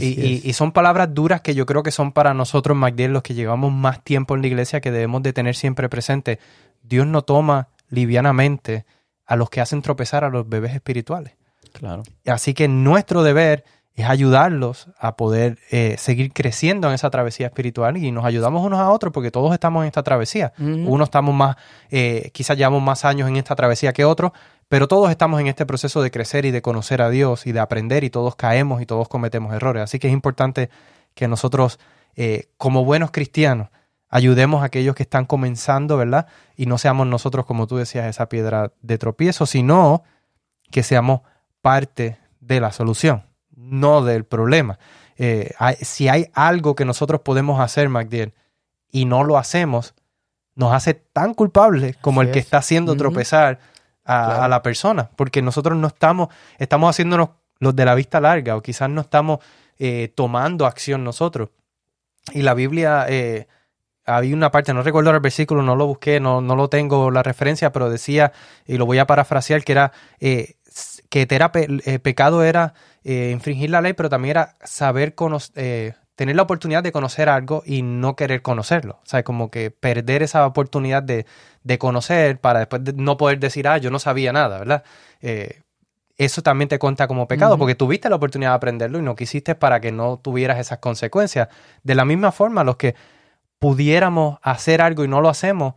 Y 0.00 0.52
son 0.52 0.70
palabras 0.70 1.12
duras 1.12 1.40
que 1.40 1.54
yo 1.54 1.66
creo 1.66 1.82
que 1.82 1.90
son 1.90 2.12
para 2.12 2.32
nosotros, 2.32 2.76
Magdiel, 2.76 3.12
los 3.12 3.22
que 3.24 3.34
llevamos 3.34 3.72
más 3.72 4.04
tiempo 4.04 4.36
en 4.36 4.42
la 4.42 4.46
iglesia, 4.46 4.80
que 4.80 4.92
debemos 4.92 5.22
de 5.24 5.32
tener 5.32 5.56
siempre 5.56 5.88
presente. 5.88 6.38
Dios 6.82 7.08
no 7.08 7.22
toma 7.22 7.68
livianamente 7.88 8.84
a 9.26 9.34
los 9.34 9.50
que 9.50 9.60
hacen 9.60 9.82
tropezar 9.82 10.22
a 10.22 10.28
los 10.30 10.48
bebés 10.48 10.74
espirituales. 10.74 11.34
Claro. 11.72 12.02
Así 12.26 12.54
que 12.54 12.68
nuestro 12.68 13.22
deber 13.22 13.64
es 13.94 14.08
ayudarlos 14.08 14.88
a 14.98 15.16
poder 15.16 15.58
eh, 15.70 15.96
seguir 15.98 16.32
creciendo 16.32 16.88
en 16.88 16.94
esa 16.94 17.10
travesía 17.10 17.46
espiritual 17.46 17.96
y 17.96 18.10
nos 18.12 18.24
ayudamos 18.24 18.64
unos 18.64 18.80
a 18.80 18.90
otros 18.90 19.12
porque 19.12 19.30
todos 19.30 19.52
estamos 19.52 19.82
en 19.82 19.88
esta 19.88 20.02
travesía. 20.02 20.52
Unos 20.58 21.08
estamos 21.08 21.34
más, 21.34 21.56
eh, 21.90 22.30
quizás 22.32 22.56
llevamos 22.56 22.82
más 22.82 23.04
años 23.04 23.28
en 23.28 23.36
esta 23.36 23.54
travesía 23.54 23.92
que 23.92 24.04
otros, 24.04 24.32
pero 24.68 24.88
todos 24.88 25.10
estamos 25.10 25.40
en 25.40 25.48
este 25.48 25.66
proceso 25.66 26.02
de 26.02 26.10
crecer 26.10 26.44
y 26.44 26.50
de 26.50 26.62
conocer 26.62 27.02
a 27.02 27.10
Dios 27.10 27.46
y 27.46 27.52
de 27.52 27.60
aprender 27.60 28.04
y 28.04 28.10
todos 28.10 28.36
caemos 28.36 28.80
y 28.80 28.86
todos 28.86 29.08
cometemos 29.08 29.52
errores. 29.52 29.82
Así 29.82 29.98
que 29.98 30.06
es 30.08 30.12
importante 30.12 30.70
que 31.14 31.28
nosotros, 31.28 31.80
eh, 32.14 32.48
como 32.56 32.84
buenos 32.84 33.10
cristianos, 33.10 33.68
ayudemos 34.08 34.62
a 34.62 34.66
aquellos 34.66 34.94
que 34.94 35.02
están 35.02 35.24
comenzando, 35.24 35.96
¿verdad? 35.96 36.26
Y 36.56 36.66
no 36.66 36.78
seamos 36.78 37.06
nosotros, 37.06 37.46
como 37.46 37.66
tú 37.66 37.76
decías, 37.76 38.06
esa 38.06 38.28
piedra 38.28 38.72
de 38.80 38.98
tropiezo, 38.98 39.46
sino 39.46 40.02
que 40.70 40.82
seamos 40.82 41.22
parte 41.62 42.18
de 42.40 42.60
la 42.60 42.72
solución, 42.72 43.24
no 43.54 44.02
del 44.04 44.24
problema. 44.24 44.78
Eh, 45.16 45.52
hay- 45.58 45.76
si 45.76 46.08
hay 46.08 46.26
algo 46.32 46.74
que 46.74 46.84
nosotros 46.84 47.20
podemos 47.22 47.60
hacer, 47.60 47.88
MacDiel, 47.88 48.32
y 48.90 49.04
no 49.04 49.22
lo 49.24 49.36
hacemos, 49.38 49.94
nos 50.54 50.72
hace 50.72 50.94
tan 50.94 51.34
culpables 51.34 51.96
como 51.98 52.20
Así 52.20 52.28
el 52.28 52.32
que 52.32 52.38
es. 52.40 52.44
está 52.46 52.58
haciendo 52.58 52.96
tropezar 52.96 53.58
a, 54.04 54.24
Claro. 54.26 54.42
a 54.42 54.48
la 54.48 54.62
persona, 54.62 55.10
porque 55.16 55.42
nosotros 55.42 55.76
no 55.78 55.86
estamos, 55.88 56.28
estamos 56.58 56.90
haciéndonos 56.90 57.30
los 57.58 57.76
de 57.76 57.84
la 57.84 57.94
vista 57.94 58.20
larga 58.20 58.56
o 58.56 58.62
quizás 58.62 58.88
no 58.90 59.02
estamos 59.02 59.38
eh, 59.78 60.12
tomando 60.14 60.66
acción 60.66 61.04
nosotros. 61.04 61.50
Y 62.32 62.42
la 62.42 62.52
Biblia, 62.54 63.06
eh, 63.08 63.46
había 64.04 64.34
una 64.34 64.50
parte, 64.50 64.74
no 64.74 64.82
recuerdo 64.82 65.10
el 65.10 65.20
versículo, 65.20 65.62
no 65.62 65.74
lo 65.76 65.86
busqué, 65.86 66.20
no, 66.20 66.40
no 66.40 66.54
lo 66.56 66.68
tengo 66.68 67.10
la 67.10 67.22
referencia, 67.22 67.70
pero 67.72 67.88
decía, 67.88 68.32
y 68.66 68.76
lo 68.76 68.84
voy 68.86 68.98
a 68.98 69.06
parafrasear, 69.06 69.62
que 69.64 69.72
era 69.72 69.92
eh, 70.18 70.56
que 71.10 71.26
era 71.28 71.52
pe- 71.52 71.68
eh, 71.84 71.98
pecado 71.98 72.42
era 72.42 72.72
eh, 73.04 73.30
infringir 73.32 73.68
la 73.68 73.82
ley, 73.82 73.92
pero 73.92 74.08
también 74.08 74.30
era 74.30 74.56
saber 74.64 75.14
conocer, 75.14 75.96
tener 76.14 76.36
la 76.36 76.42
oportunidad 76.42 76.82
de 76.82 76.92
conocer 76.92 77.28
algo 77.28 77.62
y 77.66 77.82
no 77.82 78.14
querer 78.14 78.42
conocerlo. 78.42 79.00
O 79.02 79.06
sea, 79.06 79.22
como 79.22 79.50
que 79.50 79.70
perder 79.70 80.22
esa 80.22 80.46
oportunidad 80.46 81.02
de, 81.02 81.26
de 81.64 81.78
conocer 81.78 82.38
para 82.38 82.58
después 82.60 82.84
de 82.84 82.92
no 82.92 83.16
poder 83.16 83.38
decir, 83.40 83.66
ah, 83.68 83.78
yo 83.78 83.90
no 83.90 83.98
sabía 83.98 84.32
nada, 84.32 84.58
¿verdad? 84.58 84.84
Eh, 85.22 85.62
eso 86.18 86.42
también 86.42 86.68
te 86.68 86.78
cuenta 86.78 87.08
como 87.08 87.26
pecado, 87.26 87.56
porque 87.58 87.74
tuviste 87.74 88.10
la 88.10 88.16
oportunidad 88.16 88.50
de 88.50 88.56
aprenderlo 88.56 88.98
y 88.98 89.02
no 89.02 89.16
quisiste 89.16 89.54
para 89.54 89.80
que 89.80 89.90
no 89.92 90.18
tuvieras 90.18 90.58
esas 90.58 90.78
consecuencias. 90.78 91.48
De 91.82 91.94
la 91.94 92.04
misma 92.04 92.30
forma, 92.32 92.62
los 92.64 92.76
que 92.76 92.94
pudiéramos 93.58 94.38
hacer 94.42 94.80
algo 94.82 95.04
y 95.04 95.08
no 95.08 95.20
lo 95.20 95.28
hacemos, 95.28 95.74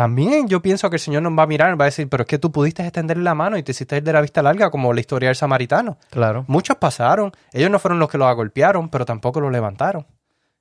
también 0.00 0.48
yo 0.48 0.62
pienso 0.62 0.88
que 0.88 0.96
el 0.96 1.00
Señor 1.00 1.20
nos 1.20 1.38
va 1.38 1.42
a 1.42 1.46
mirar 1.46 1.74
y 1.74 1.76
va 1.76 1.84
a 1.84 1.92
decir, 1.92 2.08
pero 2.08 2.22
es 2.22 2.26
que 2.26 2.38
tú 2.38 2.50
pudiste 2.50 2.82
extenderle 2.82 3.22
la 3.22 3.34
mano 3.34 3.58
y 3.58 3.62
te 3.62 3.72
hiciste 3.72 3.98
ir 3.98 4.02
de 4.02 4.14
la 4.14 4.22
vista 4.22 4.40
larga, 4.40 4.70
como 4.70 4.94
la 4.94 5.00
historia 5.00 5.28
del 5.28 5.36
samaritano. 5.36 5.98
Claro. 6.08 6.46
Muchos 6.48 6.78
pasaron, 6.78 7.32
ellos 7.52 7.70
no 7.70 7.78
fueron 7.78 7.98
los 7.98 8.08
que 8.08 8.16
los 8.16 8.34
golpearon, 8.34 8.88
pero 8.88 9.04
tampoco 9.04 9.42
los 9.42 9.52
levantaron. 9.52 10.06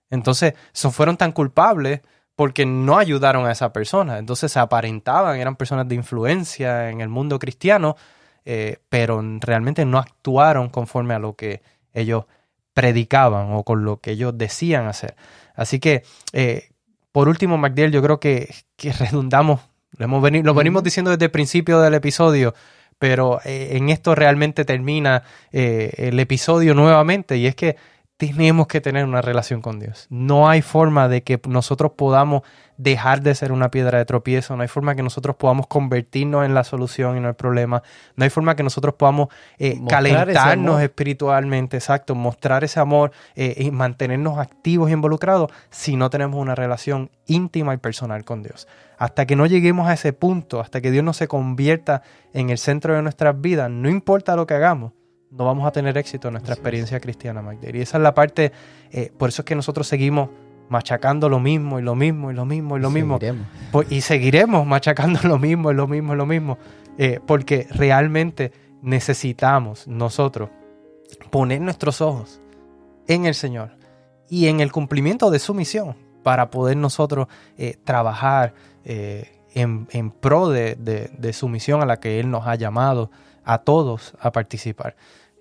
Entonces, 0.09 0.55
so- 0.73 0.91
fueron 0.91 1.15
tan 1.15 1.31
culpables 1.31 2.01
porque 2.35 2.65
no 2.65 2.97
ayudaron 2.97 3.45
a 3.45 3.53
esa 3.53 3.71
persona. 3.71 4.17
Entonces 4.17 4.51
se 4.51 4.59
aparentaban, 4.59 5.39
eran 5.39 5.55
personas 5.55 5.87
de 5.87 5.95
influencia 5.95 6.89
en 6.89 6.99
el 6.99 7.07
mundo 7.07 7.39
cristiano, 7.39 7.95
eh, 8.43 8.79
pero 8.89 9.23
realmente 9.39 9.85
no 9.85 9.99
actuaron 9.99 10.67
conforme 10.67 11.13
a 11.13 11.19
lo 11.19 11.37
que 11.37 11.61
ellos 11.93 12.25
predicaban 12.73 13.53
o 13.53 13.63
con 13.63 13.85
lo 13.85 14.01
que 14.01 14.11
ellos 14.11 14.37
decían 14.37 14.87
hacer. 14.87 15.15
Así 15.55 15.79
que, 15.79 16.03
eh, 16.33 16.71
por 17.11 17.27
último, 17.29 17.57
MacDiel, 17.57 17.91
yo 17.91 18.01
creo 18.01 18.19
que, 18.19 18.53
que 18.75 18.91
redundamos, 18.99 19.61
lo, 19.97 20.05
hemos 20.05 20.21
veni- 20.23 20.43
lo 20.43 20.53
venimos 20.53 20.83
diciendo 20.83 21.11
desde 21.11 21.25
el 21.25 21.31
principio 21.31 21.79
del 21.81 21.93
episodio, 21.95 22.53
pero 22.97 23.39
eh, 23.45 23.69
en 23.77 23.89
esto 23.89 24.13
realmente 24.15 24.65
termina 24.65 25.23
eh, 25.51 25.91
el 25.97 26.19
episodio 26.19 26.73
nuevamente. 26.75 27.37
Y 27.37 27.47
es 27.47 27.55
que 27.55 27.77
tenemos 28.19 28.67
que 28.67 28.81
tener 28.81 29.05
una 29.05 29.21
relación 29.21 29.61
con 29.61 29.79
Dios. 29.79 30.05
No 30.09 30.49
hay 30.49 30.61
forma 30.61 31.07
de 31.07 31.23
que 31.23 31.39
nosotros 31.47 31.93
podamos 31.95 32.41
dejar 32.75 33.21
de 33.21 33.33
ser 33.33 33.53
una 33.53 33.71
piedra 33.71 33.97
de 33.97 34.03
tropiezo, 34.03 34.57
no 34.57 34.61
hay 34.61 34.67
forma 34.67 34.93
que 34.93 35.03
nosotros 35.03 35.37
podamos 35.37 35.67
convertirnos 35.67 36.45
en 36.45 36.53
la 36.53 36.65
solución 36.65 37.15
y 37.15 37.21
no 37.21 37.29
el 37.29 37.35
problema, 37.35 37.81
no 38.17 38.25
hay 38.25 38.29
forma 38.29 38.57
que 38.57 38.63
nosotros 38.63 38.95
podamos 38.95 39.29
eh, 39.57 39.79
calentarnos 39.87 40.81
espiritualmente, 40.81 41.77
exacto, 41.77 42.13
mostrar 42.13 42.65
ese 42.65 42.81
amor 42.81 43.13
eh, 43.35 43.55
y 43.57 43.71
mantenernos 43.71 44.37
activos 44.37 44.89
y 44.89 44.93
involucrados 44.93 45.49
si 45.69 45.95
no 45.95 46.09
tenemos 46.09 46.41
una 46.41 46.55
relación 46.55 47.11
íntima 47.25 47.73
y 47.73 47.77
personal 47.77 48.25
con 48.25 48.43
Dios. 48.43 48.67
Hasta 48.97 49.25
que 49.27 49.37
no 49.37 49.45
lleguemos 49.45 49.87
a 49.87 49.93
ese 49.93 50.11
punto, 50.11 50.59
hasta 50.59 50.81
que 50.81 50.91
Dios 50.91 51.05
no 51.05 51.13
se 51.13 51.29
convierta 51.29 52.01
en 52.33 52.49
el 52.49 52.57
centro 52.57 52.93
de 52.95 53.01
nuestras 53.01 53.39
vidas, 53.39 53.69
no 53.69 53.87
importa 53.87 54.35
lo 54.35 54.45
que 54.45 54.55
hagamos, 54.55 54.91
no 55.31 55.45
vamos 55.45 55.67
a 55.67 55.71
tener 55.71 55.97
éxito 55.97 56.27
en 56.29 56.33
nuestra 56.33 56.53
experiencia 56.55 56.99
cristiana, 56.99 57.41
Magdiel. 57.41 57.75
Y 57.75 57.81
esa 57.81 57.97
es 57.97 58.03
la 58.03 58.13
parte, 58.13 58.51
eh, 58.91 59.11
por 59.17 59.29
eso 59.29 59.41
es 59.41 59.45
que 59.45 59.55
nosotros 59.55 59.87
seguimos 59.87 60.29
machacando 60.69 61.29
lo 61.29 61.39
mismo 61.39 61.79
y 61.79 61.81
lo 61.81 61.95
mismo 61.95 62.31
y 62.31 62.33
lo 62.35 62.45
mismo 62.45 62.77
y 62.77 62.79
lo 62.79 62.89
mismo. 62.89 63.15
Seguiremos. 63.17 63.47
Pues, 63.71 63.91
y 63.91 64.01
seguiremos 64.01 64.65
machacando 64.67 65.19
lo 65.23 65.37
mismo 65.39 65.71
y 65.71 65.75
lo 65.75 65.87
mismo 65.87 66.13
y 66.13 66.17
lo 66.17 66.25
mismo. 66.25 66.57
eh, 66.97 67.19
porque 67.25 67.67
realmente 67.71 68.51
necesitamos 68.81 69.87
nosotros 69.87 70.49
poner 71.29 71.61
nuestros 71.61 72.01
ojos 72.01 72.41
en 73.07 73.25
el 73.25 73.33
Señor 73.35 73.71
y 74.29 74.47
en 74.47 74.59
el 74.59 74.71
cumplimiento 74.71 75.31
de 75.31 75.39
su 75.39 75.53
misión 75.53 75.95
para 76.23 76.49
poder 76.51 76.77
nosotros 76.77 77.27
eh, 77.57 77.77
trabajar 77.83 78.53
en, 78.83 79.87
en 79.91 80.11
pro 80.11 80.49
de, 80.49 80.75
de- 80.75 81.09
de 81.17 81.33
su 81.33 81.47
misión 81.47 81.81
a 81.81 81.85
la 81.85 81.99
que 81.99 82.19
Él 82.19 82.29
nos 82.29 82.45
ha 82.47 82.55
llamado 82.55 83.09
a 83.43 83.59
todos 83.59 84.13
a 84.19 84.31
participar. 84.31 84.95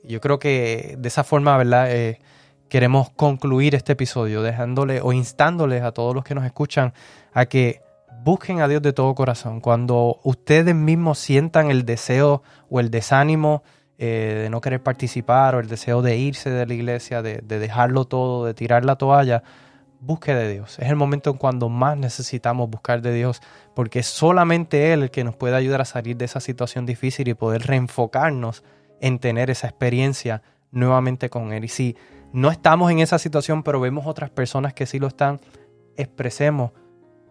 Yo 0.05 0.21
creo 0.21 0.39
que 0.39 0.97
de 0.99 1.09
esa 1.09 1.25
forma, 1.25 1.57
¿verdad? 1.57 1.91
Eh, 1.91 2.21
queremos 2.69 3.11
concluir 3.11 3.75
este 3.75 3.93
episodio 3.93 4.43
dejándole 4.43 5.01
o 5.03 5.13
instándoles 5.13 5.83
a 5.83 5.93
todos 5.93 6.15
los 6.15 6.25
que 6.25 6.35
nos 6.35 6.45
escuchan 6.45 6.93
a 7.33 7.47
que 7.47 7.83
busquen 8.23 8.61
a 8.61 8.69
Dios 8.69 8.83
de 8.83 8.93
todo 8.93 9.15
corazón. 9.15 9.61
Cuando 9.61 10.21
ustedes 10.25 10.75
mismos 10.75 11.19
sientan 11.19 11.71
el 11.71 11.85
deseo 11.85 12.43
o 12.69 12.81
el 12.81 12.91
desánimo 12.91 13.63
eh, 13.97 14.43
de 14.43 14.51
no 14.51 14.61
querer 14.61 14.83
participar 14.83 15.55
o 15.55 15.61
el 15.61 15.69
deseo 15.69 16.03
de 16.03 16.17
irse 16.17 16.51
de 16.51 16.67
la 16.67 16.75
iglesia, 16.75 17.23
de, 17.23 17.41
de, 17.43 17.59
dejarlo 17.59 18.05
todo, 18.05 18.45
de 18.45 18.55
tirar 18.55 18.85
la 18.85 18.97
toalla, 18.97 19.43
busque 20.01 20.35
de 20.35 20.53
Dios. 20.53 20.79
Es 20.79 20.89
el 20.89 20.97
momento 20.97 21.31
en 21.31 21.37
cuando 21.37 21.69
más 21.69 21.97
necesitamos 21.97 22.71
buscar 22.71 23.03
de 23.03 23.13
Dios, 23.13 23.41
porque 23.75 24.01
es 24.01 24.07
solamente 24.07 24.93
Él 24.93 25.05
el 25.05 25.11
que 25.11 25.25
nos 25.25 25.37
puede 25.37 25.57
ayudar 25.57 25.81
a 25.81 25.85
salir 25.85 26.17
de 26.17 26.25
esa 26.25 26.41
situación 26.41 26.87
difícil 26.87 27.29
y 27.29 27.35
poder 27.35 27.63
reenfocarnos 27.67 28.65
en 29.01 29.19
tener 29.19 29.51
esa 29.51 29.69
experiencia 29.69 30.43
nuevamente 30.71 31.31
con 31.31 31.53
Él. 31.53 31.65
Y 31.65 31.69
si 31.69 31.97
no 32.33 32.51
estamos 32.51 32.91
en 32.91 33.01
esa 33.01 33.19
situación, 33.19 33.63
pero 33.63 33.81
vemos 33.81 34.07
otras 34.07 34.31
personas 34.31 34.75
que 34.75 34.87
sí 34.87 34.99
lo 34.99 35.07
están, 35.07 35.41
expresemos, 35.97 36.73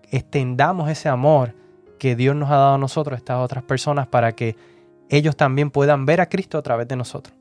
extendamos 0.09 0.89
ese 0.89 1.09
amor 1.09 1.55
que 1.99 2.15
Dios 2.15 2.35
nos 2.35 2.49
ha 2.49 2.55
dado 2.55 2.75
a 2.75 2.79
nosotros, 2.79 3.15
a 3.15 3.17
estas 3.17 3.37
otras 3.37 3.63
personas, 3.63 4.07
para 4.07 4.33
que 4.33 4.55
ellos 5.09 5.35
también 5.35 5.71
puedan 5.71 6.05
ver 6.05 6.21
a 6.21 6.29
Cristo 6.29 6.57
a 6.57 6.61
través 6.61 6.87
de 6.87 6.95
nosotros. 6.95 7.35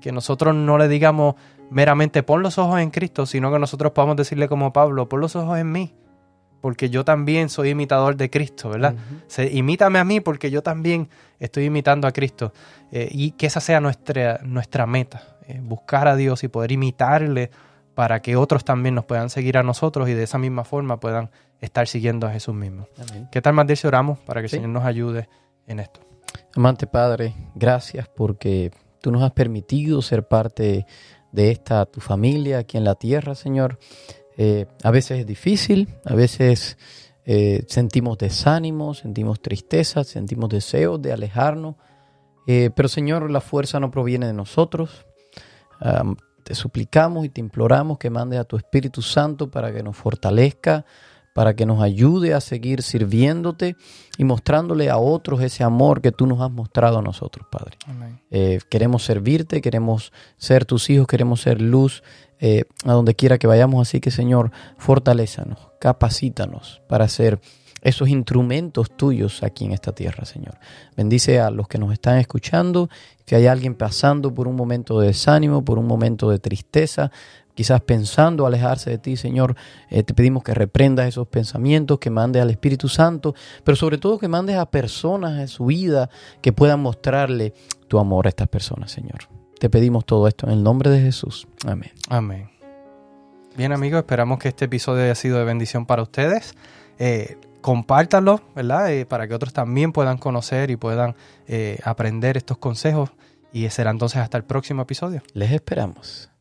Que 0.00 0.12
nosotros 0.12 0.54
no 0.54 0.76
le 0.78 0.88
digamos 0.88 1.36
meramente 1.70 2.22
pon 2.22 2.42
los 2.42 2.58
ojos 2.58 2.80
en 2.80 2.90
Cristo, 2.90 3.26
sino 3.26 3.52
que 3.52 3.58
nosotros 3.58 3.92
podamos 3.92 4.16
decirle 4.16 4.48
como 4.48 4.72
Pablo, 4.72 5.08
pon 5.08 5.20
los 5.20 5.36
ojos 5.36 5.58
en 5.58 5.72
mí, 5.72 5.94
porque 6.60 6.90
yo 6.90 7.04
también 7.04 7.48
soy 7.48 7.70
imitador 7.70 8.16
de 8.16 8.30
Cristo, 8.30 8.70
¿verdad? 8.70 8.94
Se, 9.26 9.52
imítame 9.52 9.98
a 9.98 10.04
mí 10.04 10.20
porque 10.20 10.50
yo 10.50 10.62
también 10.62 11.08
estoy 11.38 11.64
imitando 11.64 12.08
a 12.08 12.12
Cristo. 12.12 12.52
Eh, 12.90 13.08
y 13.10 13.32
que 13.32 13.46
esa 13.46 13.60
sea 13.60 13.80
nuestra, 13.80 14.40
nuestra 14.44 14.86
meta, 14.86 15.36
eh, 15.46 15.60
buscar 15.62 16.08
a 16.08 16.16
Dios 16.16 16.42
y 16.44 16.48
poder 16.48 16.72
imitarle 16.72 17.50
para 17.94 18.22
que 18.22 18.36
otros 18.36 18.64
también 18.64 18.94
nos 18.94 19.04
puedan 19.04 19.30
seguir 19.30 19.58
a 19.58 19.62
nosotros 19.62 20.08
y 20.08 20.14
de 20.14 20.24
esa 20.24 20.38
misma 20.38 20.64
forma 20.64 20.98
puedan 20.98 21.30
estar 21.60 21.86
siguiendo 21.86 22.26
a 22.26 22.30
Jesús 22.30 22.54
mismo. 22.54 22.88
Amén. 22.98 23.28
¿Qué 23.30 23.40
tal, 23.40 23.54
más 23.54 23.66
si 23.78 23.86
oramos 23.86 24.18
para 24.20 24.40
que 24.40 24.46
el 24.46 24.50
Señor 24.50 24.70
nos 24.70 24.84
ayude 24.84 25.28
en 25.66 25.80
esto? 25.80 26.00
Amante 26.56 26.86
Padre, 26.86 27.34
gracias 27.54 28.08
porque 28.08 28.70
tú 29.00 29.10
nos 29.10 29.22
has 29.22 29.32
permitido 29.32 30.02
ser 30.02 30.26
parte 30.26 30.86
de 31.34 31.50
esta 31.50 31.84
tu 31.86 32.00
familia 32.00 32.58
aquí 32.58 32.78
en 32.78 32.84
la 32.84 32.94
tierra, 32.94 33.34
Señor. 33.34 33.78
Eh, 34.36 34.66
a 34.82 34.90
veces 34.90 35.20
es 35.20 35.26
difícil, 35.26 35.88
a 36.04 36.14
veces 36.14 36.78
eh, 37.24 37.64
sentimos 37.66 38.18
desánimo, 38.18 38.94
sentimos 38.94 39.40
tristeza, 39.40 40.04
sentimos 40.04 40.48
deseos 40.48 41.02
de 41.02 41.12
alejarnos, 41.12 41.74
eh, 42.46 42.70
pero 42.74 42.88
Señor, 42.88 43.30
la 43.30 43.40
fuerza 43.40 43.80
no 43.80 43.90
proviene 43.90 44.26
de 44.26 44.32
nosotros. 44.32 45.06
te 46.44 46.54
suplicamos 46.54 47.24
y 47.24 47.30
te 47.30 47.40
imploramos 47.40 47.98
que 47.98 48.10
mandes 48.10 48.38
a 48.38 48.44
tu 48.44 48.56
Espíritu 48.56 49.02
Santo 49.02 49.50
para 49.50 49.72
que 49.72 49.82
nos 49.82 49.96
fortalezca, 49.96 50.84
para 51.34 51.54
que 51.54 51.66
nos 51.66 51.82
ayude 51.82 52.32
a 52.32 52.40
seguir 52.40 52.82
sirviéndote 52.82 53.76
y 54.16 54.24
mostrándole 54.24 54.88
a 54.88 54.96
otros 54.96 55.42
ese 55.42 55.64
amor 55.64 56.00
que 56.00 56.12
tú 56.12 56.26
nos 56.26 56.40
has 56.40 56.50
mostrado 56.50 56.98
a 56.98 57.02
nosotros, 57.02 57.46
Padre. 57.50 57.76
Eh, 58.30 58.60
queremos 58.70 59.04
servirte, 59.04 59.60
queremos 59.60 60.12
ser 60.38 60.64
tus 60.64 60.88
hijos, 60.88 61.08
queremos 61.08 61.42
ser 61.42 61.60
luz 61.60 62.04
eh, 62.38 62.64
a 62.84 62.92
donde 62.92 63.16
quiera 63.16 63.36
que 63.36 63.48
vayamos. 63.48 63.86
Así 63.86 64.00
que, 64.00 64.12
Señor, 64.12 64.52
fortalézanos, 64.78 65.58
capacítanos 65.80 66.80
para 66.88 67.08
ser 67.08 67.40
esos 67.82 68.08
instrumentos 68.08 68.96
tuyos 68.96 69.42
aquí 69.42 69.64
en 69.64 69.72
esta 69.72 69.92
tierra, 69.92 70.24
Señor. 70.24 70.56
Bendice 70.96 71.40
a 71.40 71.50
los 71.50 71.66
que 71.66 71.78
nos 71.78 71.92
están 71.92 72.18
escuchando. 72.18 72.88
Si 73.26 73.34
hay 73.34 73.46
alguien 73.46 73.74
pasando 73.74 74.32
por 74.32 74.46
un 74.46 74.54
momento 74.54 75.00
de 75.00 75.08
desánimo, 75.08 75.64
por 75.64 75.78
un 75.78 75.86
momento 75.86 76.30
de 76.30 76.38
tristeza, 76.38 77.10
quizás 77.54 77.80
pensando 77.80 78.46
alejarse 78.46 78.90
de 78.90 78.98
ti, 78.98 79.16
Señor, 79.16 79.56
eh, 79.88 80.02
te 80.02 80.14
pedimos 80.14 80.42
que 80.42 80.54
reprendas 80.54 81.06
esos 81.06 81.26
pensamientos, 81.28 81.98
que 81.98 82.10
mandes 82.10 82.42
al 82.42 82.50
Espíritu 82.50 82.88
Santo, 82.88 83.34
pero 83.62 83.76
sobre 83.76 83.98
todo 83.98 84.18
que 84.18 84.28
mandes 84.28 84.56
a 84.56 84.66
personas 84.66 85.40
en 85.40 85.48
su 85.48 85.66
vida 85.66 86.10
que 86.42 86.52
puedan 86.52 86.80
mostrarle 86.80 87.54
tu 87.88 87.98
amor 87.98 88.26
a 88.26 88.30
estas 88.30 88.48
personas, 88.48 88.90
Señor. 88.90 89.28
Te 89.58 89.70
pedimos 89.70 90.04
todo 90.04 90.28
esto 90.28 90.46
en 90.46 90.52
el 90.52 90.62
nombre 90.62 90.90
de 90.90 91.00
Jesús. 91.00 91.46
Amén. 91.64 91.92
Amén. 92.08 92.50
Bien 93.56 93.72
amigos, 93.72 93.98
esperamos 93.98 94.40
que 94.40 94.48
este 94.48 94.64
episodio 94.64 95.04
haya 95.04 95.14
sido 95.14 95.38
de 95.38 95.44
bendición 95.44 95.86
para 95.86 96.02
ustedes. 96.02 96.54
Eh, 96.98 97.38
compártanlo, 97.60 98.40
¿verdad? 98.56 98.92
Eh, 98.92 99.06
para 99.06 99.28
que 99.28 99.34
otros 99.34 99.52
también 99.52 99.92
puedan 99.92 100.18
conocer 100.18 100.70
y 100.70 100.76
puedan 100.76 101.14
aprender 101.84 102.36
estos 102.36 102.58
consejos. 102.58 103.10
Y 103.52 103.70
será 103.70 103.92
entonces 103.92 104.20
hasta 104.20 104.36
el 104.36 104.44
próximo 104.44 104.82
episodio. 104.82 105.22
Les 105.34 105.52
esperamos. 105.52 106.33